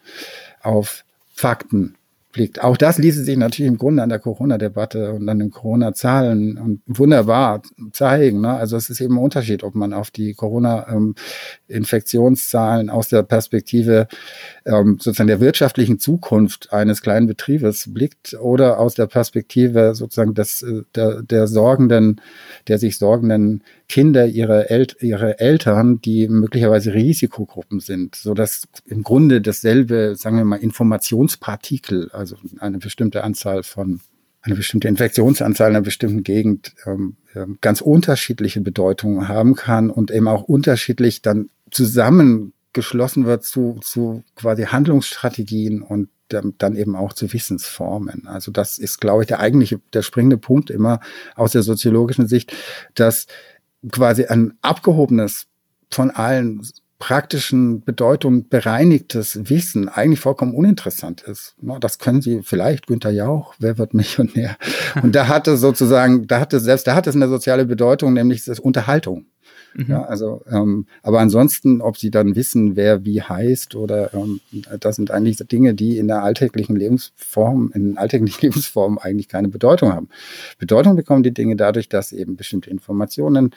[0.62, 1.97] auf Fakten
[2.38, 2.64] blickt.
[2.64, 6.82] Auch das ließe sich natürlich im Grunde an der Corona-Debatte und an den Corona-Zahlen und
[6.86, 8.42] wunderbar zeigen.
[8.42, 8.54] Ne?
[8.54, 14.08] Also es ist eben ein Unterschied, ob man auf die Corona-Infektionszahlen aus der Perspektive
[14.66, 20.62] ähm, sozusagen der wirtschaftlichen Zukunft eines kleinen Betriebes blickt oder aus der Perspektive sozusagen des,
[20.62, 22.22] äh, der, der sorgenden,
[22.68, 29.02] der sich sorgenden Kinder, ihre, El ihre Eltern, die möglicherweise Risikogruppen sind, so dass im
[29.02, 32.27] Grunde dasselbe, sagen wir mal, Informationspartikel, also
[32.60, 34.02] eine bestimmte Anzahl von
[34.42, 37.18] eine bestimmte Infektionsanzahl in einer bestimmten Gegend ähm
[37.62, 44.64] ganz unterschiedliche Bedeutungen haben kann und eben auch unterschiedlich dann zusammengeschlossen wird zu, zu quasi
[44.64, 48.28] Handlungsstrategien und dann eben auch zu Wissensformen.
[48.28, 51.00] Also das ist, glaube ich, der eigentliche, der springende Punkt immer
[51.36, 52.54] aus der soziologischen Sicht,
[52.96, 53.28] dass
[53.92, 55.48] quasi ein abgehobenes
[55.90, 56.68] von allen
[57.00, 61.56] praktischen Bedeutung bereinigtes Wissen eigentlich vollkommen uninteressant ist.
[61.80, 64.58] Das können Sie vielleicht, Günther Jauch, wer wird Millionär?
[65.04, 68.60] Und da hatte sozusagen, da hatte selbst, da hat es eine soziale Bedeutung, nämlich das
[68.60, 69.28] Unterhaltung.
[69.76, 69.86] Mhm.
[69.90, 74.40] Ja, also, ähm, aber ansonsten, ob Sie dann wissen, wer wie heißt oder ähm,
[74.80, 79.94] das sind eigentlich Dinge, die in der alltäglichen Lebensform, in alltäglichen Lebensformen eigentlich keine Bedeutung
[79.94, 80.10] haben.
[80.58, 83.52] Bedeutung bekommen die Dinge dadurch, dass eben bestimmte Informationen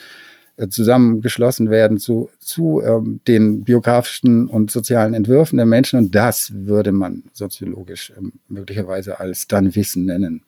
[0.69, 5.99] zusammengeschlossen werden zu, zu ähm, den biografischen und sozialen Entwürfen der Menschen.
[5.99, 10.43] Und das würde man soziologisch ähm, möglicherweise als dann Wissen nennen.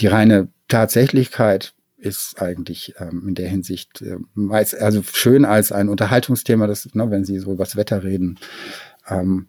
[0.00, 5.88] Die reine Tatsächlichkeit ist eigentlich ähm, in der Hinsicht äh, meist, also schön als ein
[5.88, 8.38] Unterhaltungsthema, das, ne, wenn Sie so über das Wetter reden.
[9.08, 9.46] Ähm,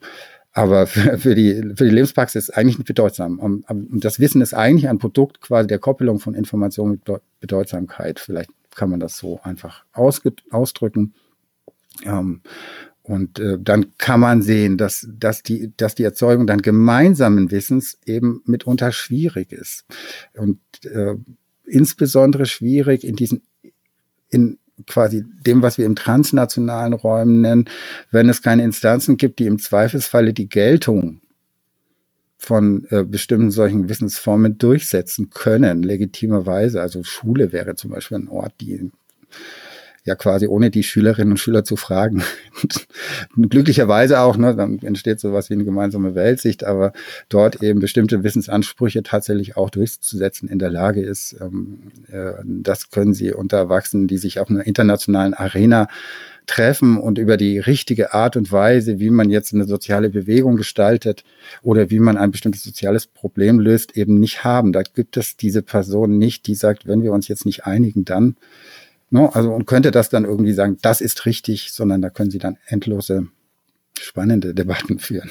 [0.54, 3.39] aber für, für, die, für die Lebenspraxis eigentlich nicht bedeutsam.
[3.39, 7.02] Und das Wissen ist eigentlich ein Produkt quasi der Koppelung von Information mit
[7.39, 8.20] Bedeutsamkeit.
[8.20, 11.13] Vielleicht kann man das so einfach ausdrücken.
[12.04, 12.42] Ähm,
[13.02, 17.98] Und äh, dann kann man sehen, dass, dass, die, dass die Erzeugung dann gemeinsamen Wissens
[18.06, 19.86] eben mitunter schwierig ist.
[20.36, 21.16] Und äh,
[21.66, 23.44] insbesondere schwierig in diesen,
[24.30, 27.66] in quasi dem, was wir im transnationalen Räumen nennen,
[28.12, 31.22] wenn es keine Instanzen gibt, die im Zweifelsfalle die Geltung
[32.38, 36.82] von äh, bestimmten solchen Wissensformen durchsetzen können, legitimerweise.
[36.82, 38.92] Also Schule wäre zum Beispiel ein Ort, die
[40.08, 42.23] ja quasi ohne die Schülerinnen und Schüler zu fragen.
[43.35, 46.93] Glücklicherweise auch, ne, dann entsteht sowas wie eine gemeinsame Weltsicht, aber
[47.29, 51.35] dort eben bestimmte Wissensansprüche tatsächlich auch durchzusetzen in der Lage ist.
[51.39, 55.87] Ähm, äh, das können sie unter Erwachsenen, die sich auf einer internationalen Arena
[56.47, 61.25] treffen und über die richtige Art und Weise, wie man jetzt eine soziale Bewegung gestaltet
[61.62, 64.71] oder wie man ein bestimmtes soziales Problem löst, eben nicht haben.
[64.71, 68.37] Da gibt es diese Person nicht, die sagt, wenn wir uns jetzt nicht einigen, dann
[69.10, 72.39] No, also und könnte das dann irgendwie sagen, das ist richtig, sondern da können Sie
[72.39, 73.27] dann endlose
[73.99, 75.29] spannende Debatten führen.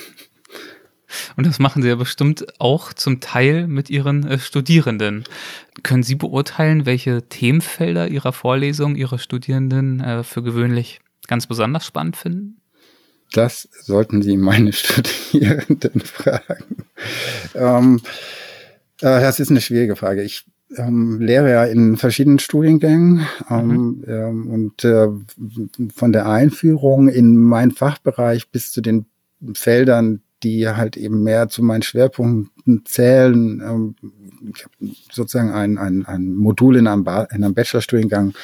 [1.37, 5.25] Und das machen Sie ja bestimmt auch zum Teil mit Ihren äh, Studierenden.
[5.83, 12.17] Können Sie beurteilen, welche Themenfelder Ihrer Vorlesung Ihre Studierenden äh, für gewöhnlich ganz besonders spannend
[12.17, 12.61] finden?
[13.33, 16.87] Das sollten Sie meine Studierenden fragen.
[17.55, 18.01] Ähm,
[19.01, 20.23] äh, das ist eine schwierige Frage.
[20.23, 20.45] Ich
[20.77, 24.05] ähm, lehre ja in verschiedenen Studiengängen ähm, mhm.
[24.09, 25.09] ähm, und äh,
[25.95, 29.07] von der Einführung in meinen Fachbereich bis zu den
[29.55, 33.61] Feldern, die halt eben mehr zu meinen Schwerpunkten zählen.
[33.61, 33.95] Ähm,
[34.55, 34.75] ich habe
[35.13, 38.35] sozusagen ein, ein, ein Modul in einem, ba in einem Bachelorstudiengang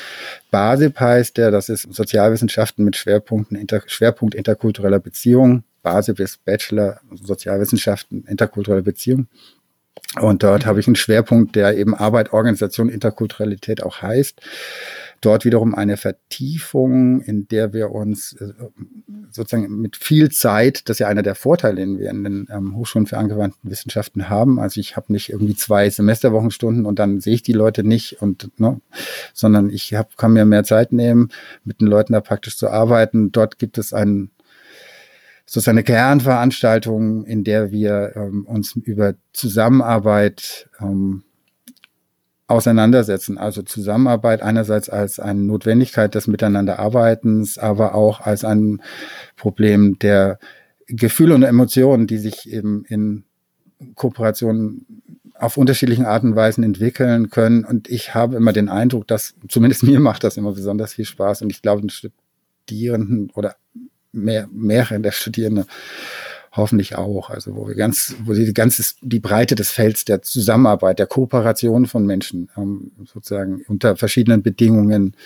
[0.50, 5.64] BASIP heißt der, das ist Sozialwissenschaften mit Schwerpunkten, inter, Schwerpunkt interkultureller Beziehung.
[5.82, 9.28] BASIP ist Bachelor Sozialwissenschaften interkultureller Beziehung.
[10.20, 14.40] Und dort habe ich einen Schwerpunkt, der eben Arbeit, Organisation, Interkulturalität auch heißt.
[15.22, 18.52] Dort wiederum eine Vertiefung, in der wir uns äh,
[19.30, 22.76] sozusagen mit viel Zeit, das ist ja einer der Vorteile, den wir in den ähm,
[22.76, 24.58] Hochschulen für angewandten Wissenschaften haben.
[24.58, 28.50] Also ich habe nicht irgendwie zwei Semesterwochenstunden und dann sehe ich die Leute nicht und
[28.58, 28.80] ne,
[29.32, 31.28] sondern ich hab, kann mir mehr Zeit nehmen,
[31.64, 33.30] mit den Leuten da praktisch zu arbeiten.
[33.30, 34.32] Dort gibt es einen
[35.52, 41.24] sozusagen eine Kernveranstaltung, in der wir ähm, uns über Zusammenarbeit ähm,
[42.46, 43.36] auseinandersetzen.
[43.36, 48.80] Also Zusammenarbeit einerseits als eine Notwendigkeit des Miteinanderarbeitens, aber auch als ein
[49.36, 50.38] Problem der
[50.86, 53.24] Gefühle und Emotionen, die sich eben in
[53.94, 54.86] Kooperation
[55.34, 57.66] auf unterschiedlichen Arten und Weisen entwickeln können.
[57.66, 61.42] Und ich habe immer den Eindruck, dass, zumindest mir macht das immer besonders viel Spaß.
[61.42, 63.56] Und ich glaube, den Studierenden oder
[64.12, 65.64] mehr, mehrere der Studierenden
[66.52, 67.30] hoffentlich auch.
[67.30, 71.86] Also wo wir ganz, wo die ganze die Breite des Felds der Zusammenarbeit, der Kooperation
[71.86, 75.16] von Menschen ähm, sozusagen unter verschiedenen Bedingungen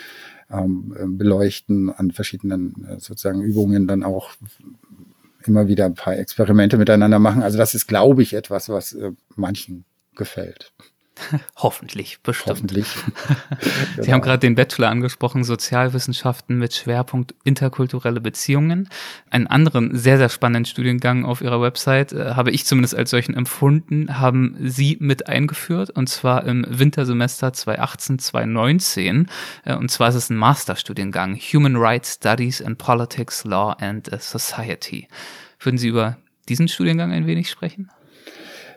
[0.51, 4.30] ähm, beleuchten, an verschiedenen äh, sozusagen Übungen dann auch
[5.45, 7.43] immer wieder ein paar Experimente miteinander machen.
[7.43, 9.84] Also das ist, glaube ich, etwas, was äh, manchen
[10.14, 10.72] gefällt.
[11.57, 12.57] Hoffentlich, bestimmt.
[12.57, 12.87] Hoffentlich.
[13.97, 14.12] Sie genau.
[14.12, 18.89] haben gerade den Bachelor angesprochen, Sozialwissenschaften mit Schwerpunkt interkulturelle Beziehungen.
[19.31, 23.35] Einen anderen sehr, sehr spannenden Studiengang auf Ihrer Website äh, habe ich zumindest als solchen
[23.35, 29.27] empfunden, haben Sie mit eingeführt und zwar im Wintersemester 2018, 2019.
[29.64, 35.09] Äh, und zwar ist es ein Masterstudiengang Human Rights Studies in Politics, Law and Society.
[35.61, 37.91] Würden Sie über diesen Studiengang ein wenig sprechen?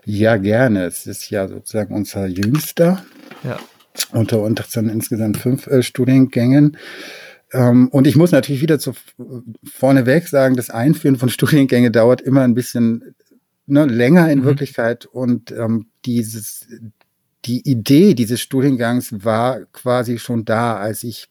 [0.06, 0.86] Ja, gerne.
[0.86, 3.04] Es ist ja sozusagen unser jüngster.
[3.43, 3.60] Ja.
[4.12, 6.78] Unter unseren insgesamt fünf äh, Studiengängen.
[7.52, 8.93] Ähm, und ich muss natürlich wieder zu,
[9.64, 13.16] vorneweg sagen, das Einführen von Studiengängen dauert immer ein bisschen
[13.66, 14.43] ne, länger in mhm.
[14.45, 15.06] Wirklichkeit.
[15.06, 16.68] Und ähm, dieses,
[17.45, 21.28] die Idee dieses Studiengangs war quasi schon da, als ich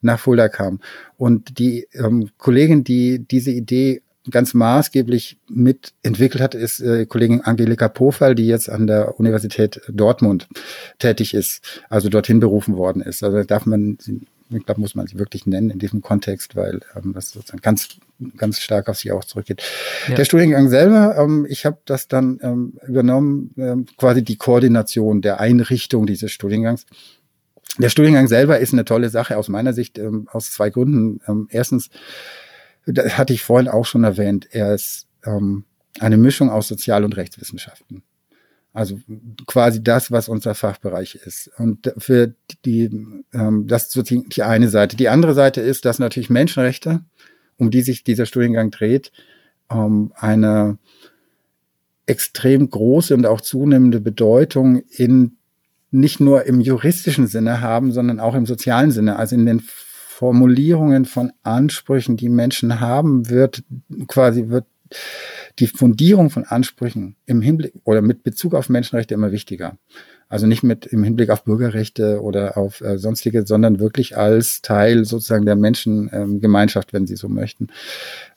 [0.00, 0.80] nach Fulda kam.
[1.16, 7.88] Und die ähm, Kollegin, die diese Idee ganz maßgeblich mitentwickelt hat, ist äh, Kollegin Angelika
[7.88, 10.48] Pofall, die jetzt an der Universität Dortmund
[10.98, 13.22] tätig ist, also dorthin berufen worden ist.
[13.22, 13.98] Also darf man,
[14.50, 17.88] ich glaube, muss man sie wirklich nennen in diesem Kontext, weil ähm, das sozusagen ganz,
[18.36, 19.62] ganz stark auf sie auch zurückgeht.
[20.08, 20.14] Ja.
[20.14, 25.40] Der Studiengang selber, ähm, ich habe das dann ähm, übernommen, ähm, quasi die Koordination der
[25.40, 26.86] Einrichtung dieses Studiengangs.
[27.78, 31.20] Der Studiengang selber ist eine tolle Sache aus meiner Sicht ähm, aus zwei Gründen.
[31.28, 31.90] Ähm, erstens
[32.92, 35.64] das hatte ich vorhin auch schon erwähnt, er ist ähm,
[36.00, 38.02] eine Mischung aus Sozial- und Rechtswissenschaften.
[38.72, 39.00] Also
[39.46, 41.50] quasi das, was unser Fachbereich ist.
[41.56, 42.34] Und für
[42.64, 42.90] die,
[43.32, 44.96] ähm, das ist die eine Seite.
[44.96, 47.00] Die andere Seite ist, dass natürlich Menschenrechte,
[47.56, 49.10] um die sich dieser Studiengang dreht,
[49.70, 50.78] ähm, eine
[52.06, 55.36] extrem große und auch zunehmende Bedeutung in
[55.90, 59.62] nicht nur im juristischen Sinne haben, sondern auch im sozialen Sinne, also in den
[60.18, 63.62] Formulierungen von Ansprüchen, die Menschen haben, wird
[64.08, 64.66] quasi wird
[65.60, 69.78] die Fundierung von Ansprüchen im Hinblick oder mit Bezug auf Menschenrechte immer wichtiger.
[70.28, 75.04] Also nicht mit im Hinblick auf Bürgerrechte oder auf äh, sonstige, sondern wirklich als Teil
[75.04, 77.68] sozusagen der Menschengemeinschaft, ähm, wenn Sie so möchten.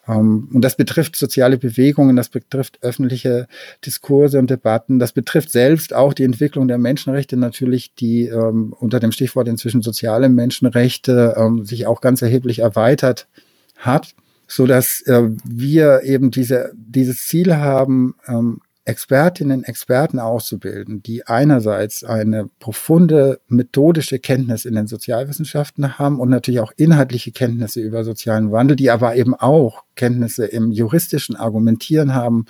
[0.08, 3.48] Ähm, und das betrifft soziale Bewegungen, das betrifft öffentliche
[3.86, 9.00] Diskurse und Debatten, das betrifft selbst auch die Entwicklung der Menschenrechte natürlich, die ähm, unter
[9.00, 13.28] dem Stichwort inzwischen soziale Menschenrechte ähm, sich auch ganz erheblich erweitert
[13.76, 14.16] hat
[14.52, 18.60] so dass äh, wir eben diese, dieses Ziel haben, ähm,
[18.92, 26.60] Expertinnen, Experten auszubilden, die einerseits eine profunde methodische Kenntnis in den Sozialwissenschaften haben und natürlich
[26.60, 32.46] auch inhaltliche Kenntnisse über sozialen Wandel, die aber eben auch Kenntnisse im juristischen Argumentieren haben,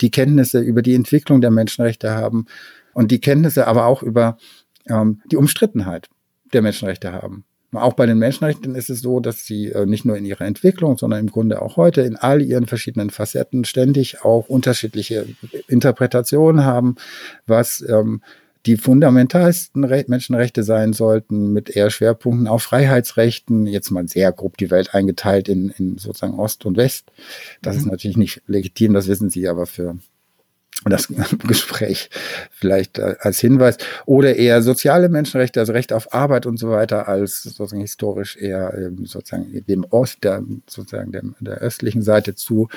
[0.00, 2.46] die Kenntnisse über die Entwicklung der Menschenrechte haben
[2.94, 4.38] und die Kenntnisse aber auch über
[4.88, 6.08] ähm, die Umstrittenheit
[6.54, 7.44] der Menschenrechte haben.
[7.76, 10.98] Auch bei den Menschenrechten ist es so, dass sie äh, nicht nur in ihrer Entwicklung,
[10.98, 15.26] sondern im Grunde auch heute in all ihren verschiedenen Facetten ständig auch unterschiedliche
[15.68, 16.96] Interpretationen haben,
[17.46, 18.22] was ähm,
[18.66, 24.70] die fundamentalsten Menschenrechte sein sollten, mit eher Schwerpunkten auf Freiheitsrechten, jetzt mal sehr grob die
[24.70, 27.12] Welt eingeteilt in, in sozusagen Ost und West.
[27.60, 27.80] Das mhm.
[27.80, 29.98] ist natürlich nicht legitim, das wissen Sie aber für
[30.84, 31.08] das
[31.46, 32.10] Gespräch
[32.50, 37.08] vielleicht äh, als Hinweis oder eher soziale Menschenrechte, also Recht auf Arbeit und so weiter,
[37.08, 42.68] als sozusagen historisch eher ähm, sozusagen dem Ost, der, sozusagen dem, der östlichen Seite zu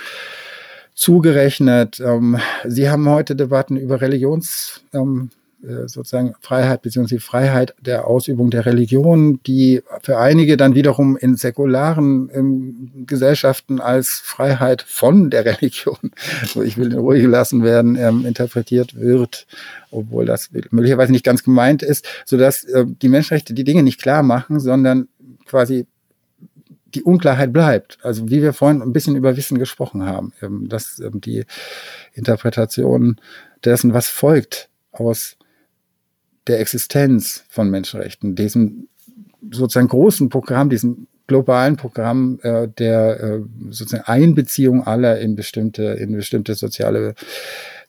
[0.93, 1.99] zugerechnet.
[1.99, 4.99] Ähm, Sie haben heute Debatten über Religions äh,
[5.61, 12.29] sozusagen Freiheit beziehungsweise Freiheit der Ausübung der Religion, die für einige dann wiederum in säkularen
[12.33, 16.11] ähm, Gesellschaften als Freiheit von der Religion,
[16.45, 19.47] so ich will in Ruhe gelassen werden, ähm, interpretiert wird,
[19.89, 24.01] obwohl das möglicherweise nicht ganz gemeint ist, so dass äh, die Menschenrechte die Dinge nicht
[24.01, 25.07] klar machen, sondern
[25.45, 25.87] quasi
[26.93, 27.97] die Unklarheit bleibt.
[28.03, 31.45] Also wie wir vorhin ein bisschen über Wissen gesprochen haben, ähm, dass ähm, die
[32.13, 33.19] Interpretation
[33.65, 35.37] dessen, was folgt aus
[36.47, 38.87] der Existenz von Menschenrechten, diesem
[39.51, 43.39] sozusagen großen Programm, diesem globalen Programm äh, der äh,
[43.69, 47.15] sozusagen Einbeziehung aller in bestimmte, in bestimmte soziale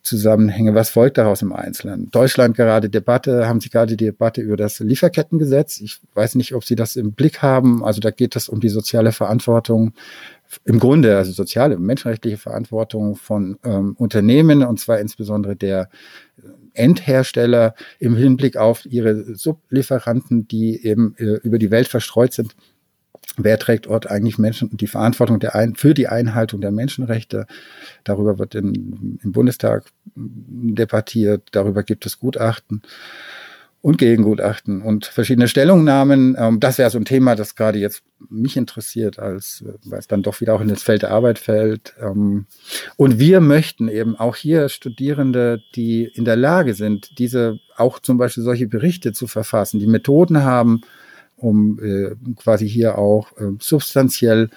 [0.02, 0.74] Zusammenhänge.
[0.74, 2.10] Was folgt daraus im Einzelnen?
[2.10, 5.80] Deutschland gerade Debatte, haben Sie gerade die Debatte über das Lieferkettengesetz.
[5.80, 7.84] Ich weiß nicht, ob Sie das im Blick haben.
[7.84, 9.92] Also da geht es um die soziale Verantwortung
[10.64, 15.90] im Grunde, also soziale, menschenrechtliche Verantwortung von ähm, Unternehmen und zwar insbesondere der
[16.78, 22.54] Endhersteller im Hinblick auf ihre Sublieferanten, die eben äh, über die Welt verstreut sind.
[23.36, 27.46] Wer trägt dort eigentlich Menschen die Verantwortung der ein, für die Einhaltung der Menschenrechte?
[28.04, 32.82] Darüber wird in, im Bundestag debattiert, darüber gibt es Gutachten
[33.80, 36.36] und Gegengutachten und verschiedene Stellungnahmen.
[36.38, 40.22] Ähm, das wäre so ein Thema, das gerade jetzt mich interessiert, als weil es dann
[40.22, 41.94] doch wieder auch in das Feld der Arbeit fällt.
[42.00, 42.46] Ähm,
[42.96, 48.18] und wir möchten eben auch hier Studierende, die in der Lage sind, diese auch zum
[48.18, 50.80] Beispiel solche Berichte zu verfassen, die Methoden haben,
[51.36, 54.50] um äh, quasi hier auch äh, substanziell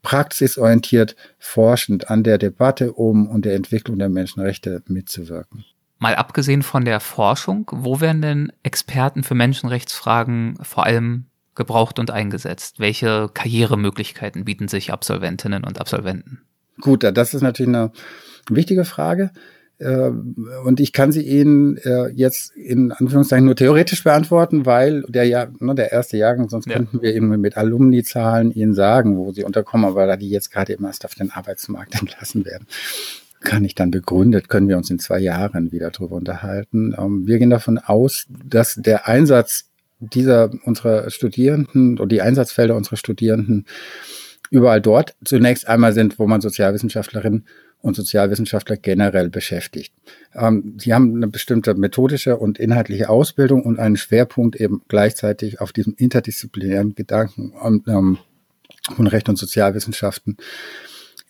[0.00, 5.64] praxisorientiert forschend an der Debatte um und der Entwicklung der Menschenrechte mitzuwirken.
[5.98, 12.10] Mal abgesehen von der Forschung, wo werden denn Experten für Menschenrechtsfragen vor allem gebraucht und
[12.10, 12.78] eingesetzt?
[12.78, 16.42] Welche Karrieremöglichkeiten bieten sich Absolventinnen und Absolventen?
[16.80, 17.92] Gut, das ist natürlich eine
[18.50, 19.30] wichtige Frage.
[19.78, 20.10] Äh,
[20.64, 25.48] und ich kann sie Ihnen äh, jetzt in Anführungszeichen nur theoretisch beantworten, weil der ja
[25.58, 26.76] ne, der erste Jahrgang, sonst ja.
[26.76, 30.74] könnten wir eben mit Alumni-Zahlen Ihnen sagen, wo sie unterkommen, aber da die jetzt gerade
[30.74, 32.66] eben erst auf den Arbeitsmarkt entlassen werden
[33.46, 36.94] kann ich dann begründet, können wir uns in zwei Jahren wieder darüber unterhalten.
[36.98, 39.70] Ähm, wir gehen davon aus, dass der Einsatz
[40.00, 43.64] dieser unserer Studierenden oder die Einsatzfelder unserer Studierenden
[44.50, 47.46] überall dort zunächst einmal sind, wo man Sozialwissenschaftlerinnen
[47.80, 49.94] und Sozialwissenschaftler generell beschäftigt.
[50.34, 55.72] Ähm, sie haben eine bestimmte methodische und inhaltliche Ausbildung und einen Schwerpunkt eben gleichzeitig auf
[55.72, 57.52] diesem interdisziplinären Gedanken
[57.86, 58.18] ähm,
[58.94, 60.36] von Recht und Sozialwissenschaften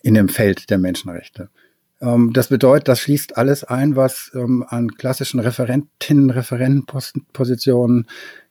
[0.01, 1.49] in dem Feld der Menschenrechte.
[2.01, 8.07] Ähm, das bedeutet, das schließt alles ein, was ähm, an klassischen Referentinnen, Referentenpositionen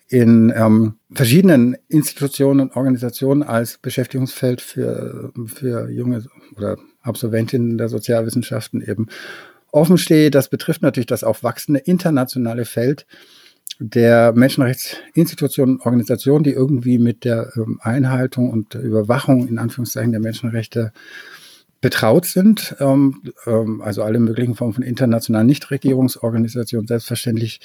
[0.09, 6.24] in ähm, verschiedenen Institutionen und Organisationen als Beschäftigungsfeld für, für junge
[6.57, 9.09] oder Absolventinnen der Sozialwissenschaften eben
[9.72, 10.34] offen steht.
[10.34, 13.07] Das betrifft natürlich das auch wachsende internationale Feld
[13.78, 20.92] der Menschenrechtsinstitutionen, Organisationen, die irgendwie mit der ähm, Einhaltung und Überwachung in Anführungszeichen der Menschenrechte
[21.87, 27.61] betraut sind, ähm, ähm, also alle möglichen Formen von internationalen Nichtregierungsorganisationen selbstverständlich.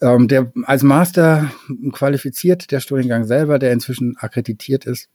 [0.00, 1.50] Ähm, der als Master
[1.90, 5.08] qualifiziert, der Studiengang selber, der inzwischen akkreditiert ist,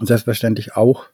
[0.00, 1.04] selbstverständlich auch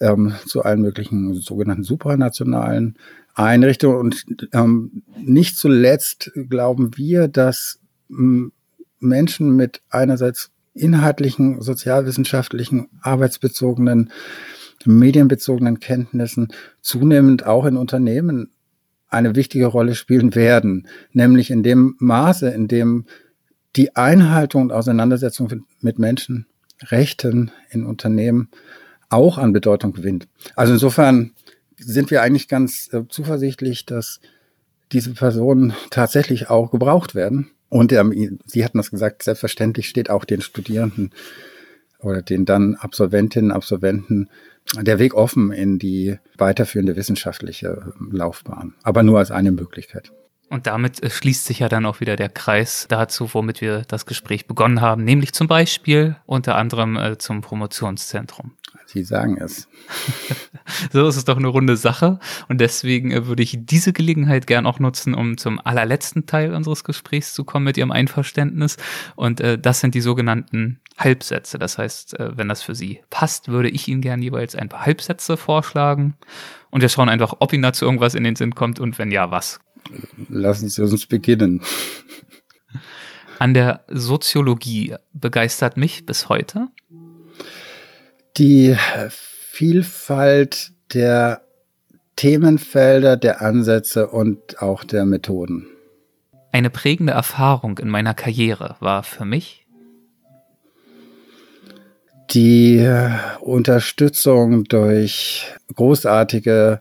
[0.00, 2.96] ähm, zu allen möglichen sogenannten supranationalen
[3.36, 3.98] Einrichtungen.
[3.98, 7.78] Und ähm, nicht zuletzt glauben wir, dass
[8.98, 14.10] Menschen mit einerseits inhaltlichen, sozialwissenschaftlichen, arbeitsbezogenen,
[14.84, 16.48] medienbezogenen Kenntnissen
[16.80, 18.50] zunehmend auch in Unternehmen
[19.08, 23.06] eine wichtige Rolle spielen werden, nämlich in dem Maße, in dem
[23.76, 28.48] die Einhaltung und Auseinandersetzung mit Menschenrechten in Unternehmen
[29.08, 30.28] auch an Bedeutung gewinnt.
[30.54, 31.32] Also insofern
[31.78, 34.20] sind wir eigentlich ganz äh, zuversichtlich, dass
[34.92, 37.50] diese Personen tatsächlich auch gebraucht werden.
[37.68, 41.10] Und ähm, Sie hatten das gesagt, selbstverständlich steht auch den Studierenden
[42.00, 44.28] oder den dann Absolventinnen, Absolventen
[44.76, 48.74] der Weg offen in die weiterführende wissenschaftliche Laufbahn.
[48.82, 50.12] Aber nur als eine Möglichkeit.
[50.50, 54.06] Und damit äh, schließt sich ja dann auch wieder der Kreis dazu, womit wir das
[54.06, 58.52] Gespräch begonnen haben, nämlich zum Beispiel unter anderem äh, zum Promotionszentrum.
[58.86, 59.68] Sie sagen es.
[60.92, 62.18] so ist es doch eine runde Sache.
[62.48, 66.84] Und deswegen äh, würde ich diese Gelegenheit gern auch nutzen, um zum allerletzten Teil unseres
[66.84, 68.78] Gesprächs zu kommen mit Ihrem Einverständnis.
[69.14, 71.58] Und äh, das sind die sogenannten Halbsätze.
[71.58, 74.84] Das heißt, äh, wenn das für Sie passt, würde ich Ihnen gern jeweils ein paar
[74.84, 76.14] Halbsätze vorschlagen.
[76.70, 79.30] Und wir schauen einfach, ob Ihnen dazu irgendwas in den Sinn kommt und wenn ja,
[79.30, 79.60] was.
[80.28, 81.62] Lassen Sie uns beginnen.
[83.38, 86.68] An der Soziologie begeistert mich bis heute
[88.36, 88.76] die
[89.10, 91.42] Vielfalt der
[92.16, 95.66] Themenfelder, der Ansätze und auch der Methoden.
[96.52, 99.66] Eine prägende Erfahrung in meiner Karriere war für mich
[102.30, 102.86] die
[103.40, 106.80] Unterstützung durch großartige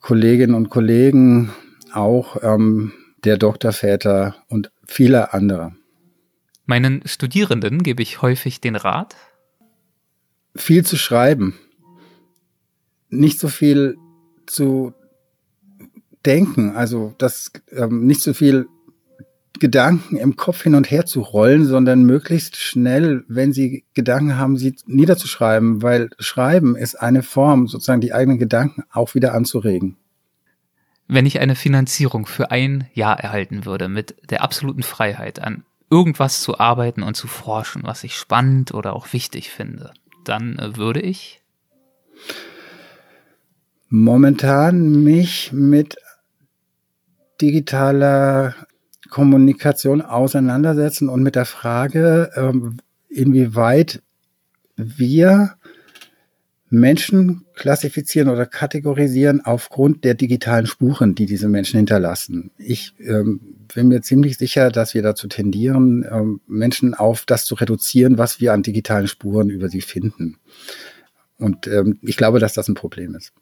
[0.00, 1.52] Kolleginnen und Kollegen,
[1.92, 2.92] auch ähm,
[3.24, 5.72] der Doktorväter und viele andere.
[6.66, 9.14] Meinen Studierenden gebe ich häufig den Rat,
[10.56, 11.58] viel zu schreiben,
[13.08, 13.96] nicht so viel
[14.46, 14.92] zu
[16.24, 18.66] denken, also das ähm, nicht so viel
[19.58, 24.56] Gedanken im Kopf hin und her zu rollen, sondern möglichst schnell, wenn Sie Gedanken haben,
[24.56, 29.96] sie niederzuschreiben, weil Schreiben ist eine Form, sozusagen die eigenen Gedanken auch wieder anzuregen.
[31.08, 36.40] Wenn ich eine Finanzierung für ein Jahr erhalten würde, mit der absoluten Freiheit an irgendwas
[36.40, 39.92] zu arbeiten und zu forschen, was ich spannend oder auch wichtig finde,
[40.24, 41.42] dann äh, würde ich
[43.90, 45.96] momentan mich mit
[47.42, 48.54] digitaler
[49.12, 52.78] Kommunikation auseinandersetzen und mit der Frage, ähm,
[53.10, 54.02] inwieweit
[54.76, 55.56] wir
[56.70, 62.52] Menschen klassifizieren oder kategorisieren aufgrund der digitalen Spuren, die diese Menschen hinterlassen.
[62.56, 63.40] Ich ähm,
[63.74, 68.40] bin mir ziemlich sicher, dass wir dazu tendieren, ähm, Menschen auf das zu reduzieren, was
[68.40, 70.38] wir an digitalen Spuren über sie finden.
[71.36, 73.34] Und ähm, ich glaube, dass das ein Problem ist.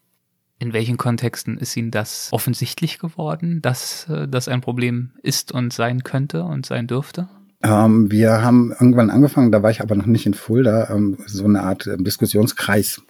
[0.60, 5.72] In welchen Kontexten ist Ihnen das offensichtlich geworden, dass äh, das ein Problem ist und
[5.72, 7.28] sein könnte und sein dürfte?
[7.62, 11.46] Ähm, wir haben irgendwann angefangen, da war ich aber noch nicht in Fulda, ähm, so
[11.46, 13.00] eine Art äh, Diskussionskreis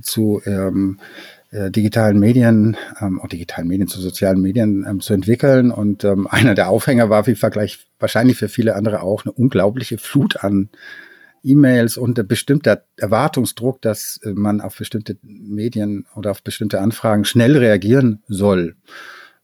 [0.00, 0.98] zu ähm,
[1.50, 5.70] äh, digitalen Medien, ähm, auch digitalen Medien zu sozialen Medien ähm, zu entwickeln.
[5.70, 9.98] Und ähm, einer der Aufhänger war wie Vergleich wahrscheinlich für viele andere auch eine unglaubliche
[9.98, 10.70] Flut an
[11.46, 17.56] E-Mails und bestimmter Erwartungsdruck, dass äh, man auf bestimmte Medien oder auf bestimmte Anfragen schnell
[17.56, 18.76] reagieren soll.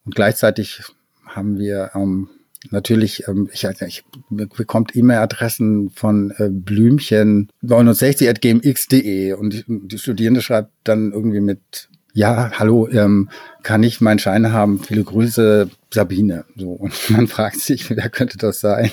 [0.05, 0.83] Und gleichzeitig
[1.25, 2.29] haben wir ähm,
[2.71, 9.99] natürlich, ähm, ich, ich bekommt E-Mail-Adressen von äh, Blümchen 69 at gmx.de und die, die
[9.99, 13.31] Studierende schreibt dann irgendwie mit ja, hallo, ähm,
[13.63, 14.81] kann ich meinen Schein haben?
[14.81, 16.45] Viele Grüße, Sabine.
[16.57, 18.91] So und man fragt sich, wer könnte das sein?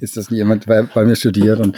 [0.00, 1.76] Ist das jemand, bei, bei mir studiert und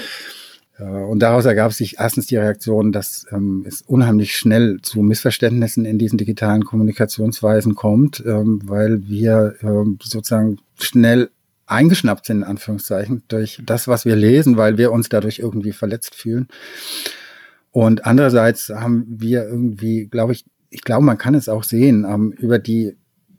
[0.85, 5.99] und daraus ergab sich erstens die Reaktion, dass ähm, es unheimlich schnell zu Missverständnissen in
[5.99, 11.31] diesen digitalen Kommunikationsweisen kommt, ähm, weil wir ähm, sozusagen schnell
[11.67, 16.15] eingeschnappt sind, in Anführungszeichen, durch das, was wir lesen, weil wir uns dadurch irgendwie verletzt
[16.15, 16.49] fühlen.
[17.73, 22.33] Und andererseits haben wir irgendwie, glaube ich, ich glaube, man kann es auch sehen, ähm,
[22.33, 22.97] über die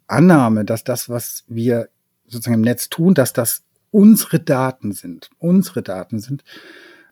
[0.07, 1.89] Annahme, dass das, was wir
[2.27, 6.43] sozusagen im Netz tun, dass das unsere Daten sind, unsere Daten sind,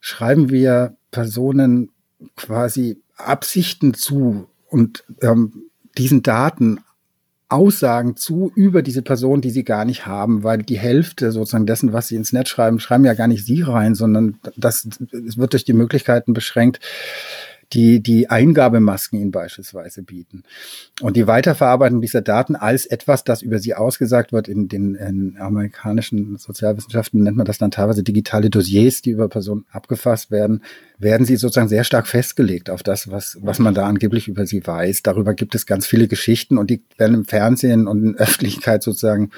[0.07, 1.89] schreiben wir Personen
[2.37, 5.65] quasi Absichten zu und ähm,
[5.97, 6.79] diesen Daten
[7.49, 11.91] Aussagen zu über diese Person, die sie gar nicht haben, weil die Hälfte sozusagen dessen,
[11.91, 15.51] was sie ins Netz schreiben, schreiben ja gar nicht sie rein, sondern das, es wird
[15.51, 16.79] durch die Möglichkeiten beschränkt,
[17.73, 20.43] die die Eingabemasken ihnen beispielsweise bieten.
[21.01, 25.37] Und die Weiterverarbeitung dieser Daten als etwas, das über sie ausgesagt wird, in den in
[25.37, 30.63] amerikanischen Sozialwissenschaften nennt man das dann teilweise digitale Dossiers, die über Personen abgefasst werden,
[30.97, 34.65] werden sie sozusagen sehr stark festgelegt auf das, was, was man da angeblich über sie
[34.65, 35.03] weiß.
[35.03, 39.31] Darüber gibt es ganz viele Geschichten und die werden im Fernsehen und in Öffentlichkeit sozusagen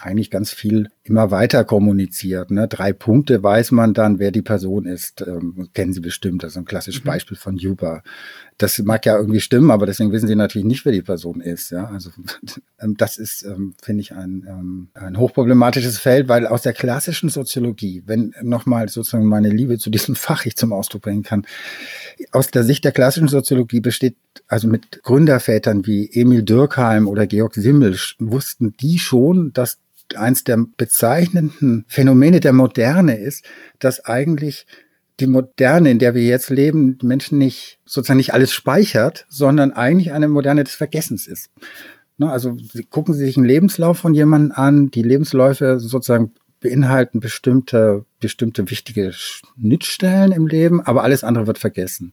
[0.00, 2.50] eigentlich ganz viel immer weiter kommuniziert.
[2.50, 2.66] Ne?
[2.66, 5.22] Drei Punkte weiß man dann, wer die Person ist.
[5.26, 6.42] Ähm, kennen Sie bestimmt.
[6.42, 7.08] Das ist ein klassisches mhm.
[7.08, 8.02] Beispiel von Uber.
[8.56, 11.70] Das mag ja irgendwie stimmen, aber deswegen wissen Sie natürlich nicht, wer die Person ist.
[11.70, 11.88] Ja?
[11.88, 12.10] Also
[12.80, 17.28] ähm, das ist, ähm, finde ich, ein, ähm, ein hochproblematisches Feld, weil aus der klassischen
[17.28, 21.46] Soziologie, wenn nochmal sozusagen meine Liebe zu diesem Fach ich zum Ausdruck bringen kann,
[22.32, 24.16] aus der Sicht der klassischen Soziologie besteht
[24.48, 29.78] also mit Gründervätern wie Emil Dürkheim oder Georg Simmel wussten die schon, dass
[30.16, 33.44] eins der bezeichnenden Phänomene der Moderne ist,
[33.78, 34.66] dass eigentlich
[35.20, 40.12] die Moderne, in der wir jetzt leben, Menschen nicht sozusagen nicht alles speichert, sondern eigentlich
[40.12, 41.50] eine Moderne des Vergessens ist.
[42.16, 42.56] Ne, also
[42.90, 46.32] gucken Sie sich einen Lebenslauf von jemandem an, die Lebensläufe sozusagen
[46.64, 52.12] beinhalten bestimmte, bestimmte wichtige Schnittstellen im Leben, aber alles andere wird vergessen.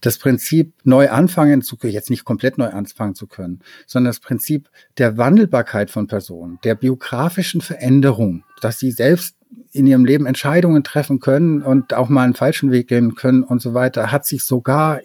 [0.00, 4.20] Das Prinzip, neu anfangen zu können, jetzt nicht komplett neu anfangen zu können, sondern das
[4.20, 9.36] Prinzip der Wandelbarkeit von Personen, der biografischen Veränderung, dass sie selbst
[9.72, 13.60] in ihrem Leben Entscheidungen treffen können und auch mal einen falschen Weg gehen können und
[13.60, 15.00] so weiter, hat sich sogar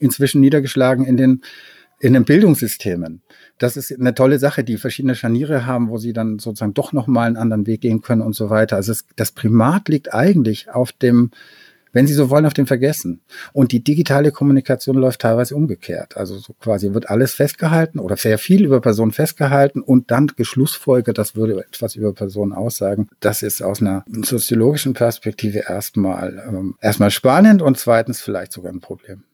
[0.00, 1.40] inzwischen niedergeschlagen in den
[1.98, 3.22] in den Bildungssystemen.
[3.58, 7.26] Das ist eine tolle Sache, die verschiedene Scharniere haben, wo sie dann sozusagen doch nochmal
[7.26, 8.76] einen anderen Weg gehen können und so weiter.
[8.76, 11.30] Also es, das Primat liegt eigentlich auf dem,
[11.92, 13.22] wenn Sie so wollen, auf dem Vergessen.
[13.54, 16.18] Und die digitale Kommunikation läuft teilweise umgekehrt.
[16.18, 21.16] Also so quasi wird alles festgehalten oder sehr viel über Personen festgehalten und dann geschlussfolgert,
[21.16, 23.08] das würde etwas über Personen aussagen.
[23.20, 28.80] Das ist aus einer soziologischen Perspektive erstmal, ähm, erstmal spannend und zweitens vielleicht sogar ein
[28.80, 29.24] Problem.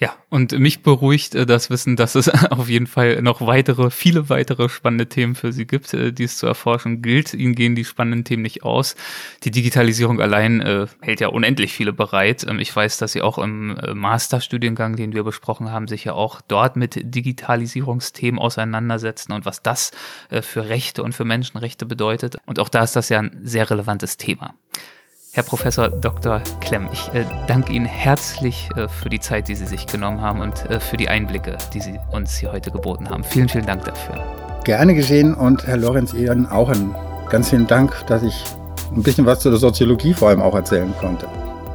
[0.00, 4.30] Ja, und mich beruhigt äh, das Wissen, dass es auf jeden Fall noch weitere, viele
[4.30, 7.34] weitere spannende Themen für Sie gibt, äh, die es zu erforschen gilt.
[7.34, 8.96] Ihnen gehen die spannenden Themen nicht aus.
[9.44, 12.46] Die Digitalisierung allein äh, hält ja unendlich viele bereit.
[12.48, 16.40] Ähm, ich weiß, dass Sie auch im Masterstudiengang, den wir besprochen haben, sich ja auch
[16.40, 19.90] dort mit Digitalisierungsthemen auseinandersetzen und was das
[20.40, 22.38] für Rechte und für Menschenrechte bedeutet.
[22.46, 24.54] Und auch da ist das ja ein sehr relevantes Thema.
[25.32, 26.42] Herr Professor Dr.
[26.60, 30.40] Klemm, ich äh, danke Ihnen herzlich äh, für die Zeit, die Sie sich genommen haben
[30.40, 33.22] und äh, für die Einblicke, die Sie uns hier heute geboten haben.
[33.22, 34.24] Vielen, vielen Dank dafür.
[34.64, 36.96] Gerne geschehen und Herr Lorenz Ihnen auch einen
[37.28, 38.42] ganz vielen Dank, dass ich
[38.90, 41.28] ein bisschen was zu der Soziologie vor allem auch erzählen konnte.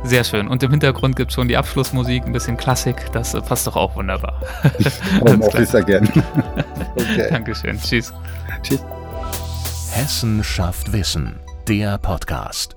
[0.03, 0.49] Sehr schön.
[0.49, 3.09] Und im Hintergrund gibt es schon die Abschlussmusik, ein bisschen Klassik.
[3.13, 4.41] Das äh, passt doch auch wunderbar.
[5.21, 6.09] Homeoffice again.
[6.95, 7.27] okay.
[7.29, 7.79] Dankeschön.
[7.79, 8.13] Tschüss.
[8.63, 8.83] Tschüss.
[9.93, 11.39] Hessen schafft Wissen.
[11.69, 12.74] Der Podcast.